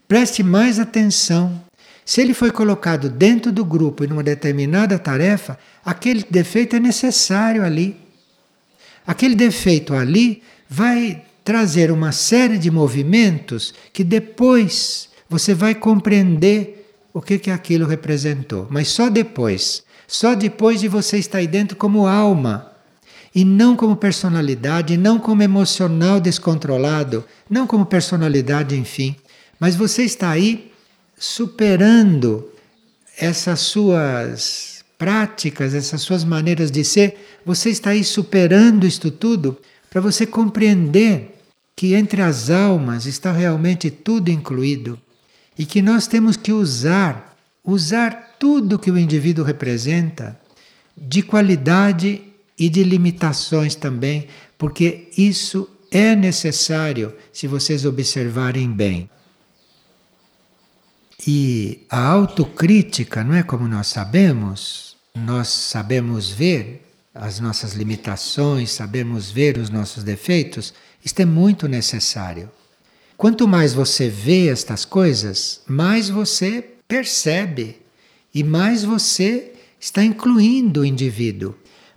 preste 0.07 0.43
mais 0.43 0.79
atenção. 0.79 1.61
Se 2.05 2.21
ele 2.21 2.35
foi 2.35 2.51
colocado 2.51 3.09
dentro 3.09 3.51
do 3.51 3.65
grupo 3.65 4.03
em 4.03 4.11
uma 4.11 4.21
determinada 4.21 4.99
tarefa, 4.99 5.57
aquele 5.83 6.23
defeito 6.29 6.75
é 6.75 6.79
necessário 6.79 7.63
ali. 7.63 7.97
Aquele 9.07 9.33
defeito 9.33 9.93
ali 9.93 10.43
vai 10.69 11.23
trazer 11.43 11.91
uma 11.91 12.11
série 12.11 12.59
de 12.59 12.69
movimentos 12.69 13.73
que 13.91 14.03
depois 14.03 15.09
você 15.27 15.53
vai 15.55 15.73
compreender 15.73 16.91
o 17.11 17.21
que, 17.21 17.39
que 17.39 17.49
aquilo 17.49 17.87
representou. 17.87 18.67
Mas 18.69 18.89
só 18.89 19.09
depois. 19.09 19.83
Só 20.07 20.35
depois 20.35 20.79
de 20.79 20.87
você 20.87 21.17
estar 21.17 21.39
aí 21.39 21.47
dentro 21.47 21.75
como 21.75 22.05
alma 22.05 22.74
e 23.35 23.43
não 23.43 23.75
como 23.75 23.97
personalidade, 23.97 24.95
não 24.95 25.19
como 25.19 25.43
emocional 25.43 26.21
descontrolado, 26.21 27.25
não 27.49 27.67
como 27.67 27.85
personalidade, 27.85 28.77
enfim. 28.77 29.13
Mas 29.59 29.75
você 29.75 30.03
está 30.03 30.29
aí 30.29 30.71
superando 31.17 32.49
essas 33.19 33.59
suas 33.59 34.85
práticas, 34.97 35.73
essas 35.73 36.01
suas 36.01 36.23
maneiras 36.23 36.71
de 36.71 36.85
ser, 36.85 37.39
você 37.45 37.69
está 37.69 37.89
aí 37.89 38.05
superando 38.05 38.87
isto 38.87 39.11
tudo 39.11 39.57
para 39.89 39.99
você 39.99 40.25
compreender 40.25 41.37
que 41.75 41.93
entre 41.93 42.21
as 42.21 42.49
almas 42.49 43.05
está 43.05 43.33
realmente 43.33 43.91
tudo 43.91 44.31
incluído 44.31 44.97
e 45.57 45.65
que 45.65 45.81
nós 45.81 46.07
temos 46.07 46.37
que 46.37 46.53
usar, 46.53 47.37
usar 47.61 48.37
tudo 48.39 48.79
que 48.79 48.89
o 48.89 48.97
indivíduo 48.97 49.43
representa 49.43 50.39
de 50.95 51.21
qualidade 51.21 52.21
e 52.57 52.69
de 52.69 52.83
limitações 52.83 53.75
também, 53.75 54.27
porque 54.57 55.09
isso 55.17 55.69
é 55.91 56.15
necessário 56.15 57.13
se 57.31 57.47
vocês 57.47 57.85
observarem 57.85 58.71
bem. 58.71 59.09
E 61.27 61.85
a 61.89 62.05
autocrítica, 62.05 63.23
não 63.23 63.33
é 63.33 63.43
como 63.43 63.67
nós 63.67 63.87
sabemos, 63.87 64.95
nós 65.15 65.47
sabemos 65.47 66.29
ver 66.29 66.85
as 67.13 67.39
nossas 67.39 67.73
limitações, 67.73 68.71
sabemos 68.71 69.31
ver 69.31 69.57
os 69.57 69.69
nossos 69.69 70.03
defeitos, 70.03 70.73
isto 71.03 71.21
é 71.21 71.25
muito 71.25 71.67
necessário. 71.67 72.51
Quanto 73.15 73.47
mais 73.47 73.73
você 73.73 74.09
vê 74.09 74.49
estas 74.49 74.83
coisas, 74.83 75.61
mais 75.65 76.09
você 76.09 76.61
percebe 76.87 77.77
e 78.33 78.43
mais 78.43 78.83
você 78.83 79.53
está 79.79 80.03
incluindo 80.03 80.81
o 80.81 80.85
indivíduo. 80.85 81.55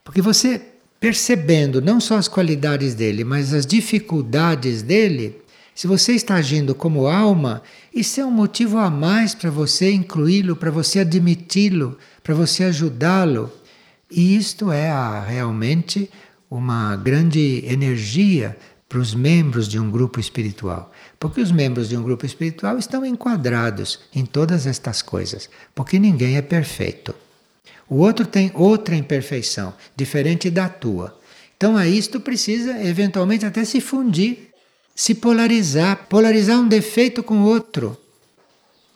Porque 0.08 0.22
você 0.22 0.62
percebendo 0.98 1.82
não 1.82 2.00
só 2.00 2.16
as 2.16 2.28
qualidades 2.28 2.94
dele, 2.94 3.24
mas 3.24 3.52
as 3.52 3.66
dificuldades 3.66 4.80
dele, 4.80 5.36
Se 5.74 5.86
você 5.86 6.12
está 6.12 6.34
agindo 6.34 6.74
como 6.74 7.06
alma, 7.06 7.62
isso 7.94 8.20
é 8.20 8.24
um 8.24 8.32
motivo 8.32 8.78
a 8.78 8.90
mais 8.90 9.32
para 9.32 9.48
você 9.48 9.92
incluí-lo, 9.92 10.56
para 10.56 10.72
você 10.72 10.98
admiti-lo, 11.00 11.96
para 12.20 12.34
você 12.34 12.64
ajudá-lo. 12.64 13.52
E 14.10 14.34
isto 14.34 14.72
é 14.72 14.90
a, 14.90 15.22
realmente 15.22 16.10
uma 16.50 16.96
grande 16.96 17.62
energia 17.64 18.56
para 18.88 18.98
os 18.98 19.14
membros 19.14 19.68
de 19.68 19.78
um 19.78 19.88
grupo 19.88 20.18
espiritual. 20.18 20.90
Porque 21.20 21.40
os 21.40 21.52
membros 21.52 21.88
de 21.88 21.96
um 21.96 22.02
grupo 22.02 22.26
espiritual 22.26 22.76
estão 22.76 23.04
enquadrados 23.06 24.00
em 24.12 24.26
todas 24.26 24.66
estas 24.66 25.00
coisas. 25.00 25.48
Porque 25.76 25.96
ninguém 25.96 26.36
é 26.36 26.42
perfeito. 26.42 27.14
O 27.88 27.96
outro 27.96 28.26
tem 28.26 28.50
outra 28.54 28.94
imperfeição, 28.94 29.74
diferente 29.96 30.50
da 30.50 30.68
tua. 30.68 31.18
Então 31.56 31.76
a 31.76 31.86
isto 31.86 32.20
precisa 32.20 32.82
eventualmente 32.82 33.46
até 33.46 33.64
se 33.64 33.80
fundir 33.80 34.48
se 34.98 35.14
polarizar, 35.14 36.08
polarizar 36.08 36.58
um 36.58 36.66
defeito 36.66 37.22
com 37.22 37.44
outro. 37.44 37.96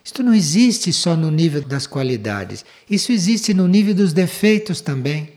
Isto 0.04 0.20
não 0.20 0.34
existe 0.34 0.92
só 0.92 1.14
no 1.14 1.30
nível 1.30 1.62
das 1.62 1.86
qualidades, 1.86 2.64
isso 2.90 3.12
existe 3.12 3.54
no 3.54 3.68
nível 3.68 3.94
dos 3.94 4.12
defeitos 4.12 4.80
também. 4.80 5.34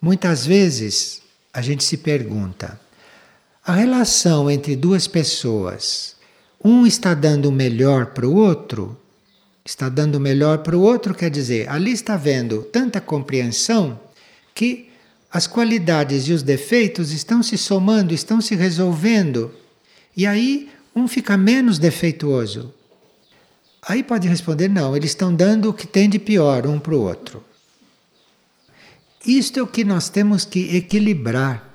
Muitas 0.00 0.44
vezes 0.44 1.22
a 1.52 1.62
gente 1.62 1.84
se 1.84 1.96
pergunta: 1.96 2.80
a 3.64 3.72
relação 3.72 4.50
entre 4.50 4.74
duas 4.74 5.06
pessoas, 5.06 6.16
um 6.62 6.84
está 6.84 7.14
dando 7.14 7.48
o 7.48 7.52
melhor 7.52 8.06
para 8.06 8.26
o 8.26 8.34
outro? 8.34 9.00
Está 9.64 9.88
dando 9.88 10.18
melhor 10.18 10.58
para 10.58 10.76
o 10.76 10.80
outro, 10.80 11.14
quer 11.14 11.30
dizer, 11.30 11.68
ali 11.68 11.92
está 11.92 12.16
vendo 12.16 12.62
tanta 12.64 13.00
compreensão 13.00 14.00
que 14.54 14.90
as 15.30 15.46
qualidades 15.46 16.28
e 16.28 16.32
os 16.32 16.42
defeitos 16.42 17.12
estão 17.12 17.42
se 17.42 17.56
somando, 17.56 18.12
estão 18.12 18.40
se 18.40 18.54
resolvendo. 18.54 19.52
E 20.16 20.26
aí 20.26 20.68
um 20.94 21.08
fica 21.08 21.36
menos 21.36 21.78
defeituoso. 21.78 22.72
Aí 23.86 24.02
pode 24.02 24.28
responder: 24.28 24.68
não, 24.68 24.96
eles 24.96 25.10
estão 25.10 25.34
dando 25.34 25.70
o 25.70 25.74
que 25.74 25.86
tem 25.86 26.08
de 26.08 26.18
pior 26.18 26.66
um 26.66 26.78
para 26.78 26.94
o 26.94 27.00
outro. 27.00 27.42
Isto 29.24 29.60
é 29.60 29.62
o 29.62 29.66
que 29.66 29.84
nós 29.84 30.08
temos 30.08 30.44
que 30.44 30.76
equilibrar 30.76 31.68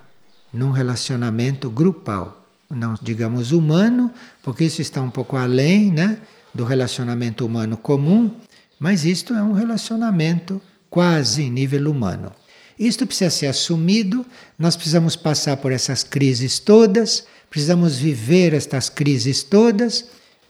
num 0.53 0.71
relacionamento 0.71 1.69
grupal. 1.69 2.45
Não 2.69 2.95
digamos 3.01 3.53
humano, 3.53 4.11
porque 4.43 4.65
isso 4.65 4.81
está 4.81 5.01
um 5.01 5.09
pouco 5.09 5.37
além 5.37 5.91
né, 5.91 6.19
do 6.53 6.63
relacionamento 6.63 7.45
humano 7.45 7.77
comum, 7.77 8.31
mas 8.79 9.05
isto 9.05 9.33
é 9.33 9.41
um 9.41 9.53
relacionamento 9.53 10.61
quase 10.89 11.43
em 11.43 11.51
nível 11.51 11.89
humano. 11.89 12.31
Isto 12.77 13.07
precisa 13.07 13.29
ser 13.31 13.47
assumido, 13.47 14.25
nós 14.57 14.75
precisamos 14.75 15.15
passar 15.15 15.57
por 15.57 15.71
essas 15.71 16.03
crises 16.03 16.59
todas, 16.59 17.25
precisamos 17.49 17.97
viver 17.97 18.53
estas 18.53 18.89
crises 18.89 19.41
todas, 19.41 20.05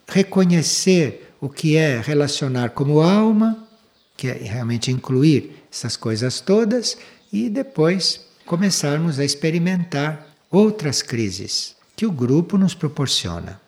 reconhecer 0.07 1.33
o 1.39 1.47
que 1.47 1.77
é 1.77 2.01
relacionar 2.01 2.71
como 2.71 3.01
alma, 3.01 3.67
que 4.17 4.27
é 4.27 4.33
realmente 4.33 4.91
incluir 4.91 5.63
essas 5.71 5.95
coisas 5.95 6.41
todas, 6.41 6.97
e 7.31 7.49
depois 7.49 8.21
começarmos 8.45 9.19
a 9.19 9.25
experimentar 9.25 10.27
outras 10.49 11.01
crises 11.01 11.75
que 11.95 12.05
o 12.05 12.11
grupo 12.11 12.57
nos 12.57 12.73
proporciona. 12.73 13.66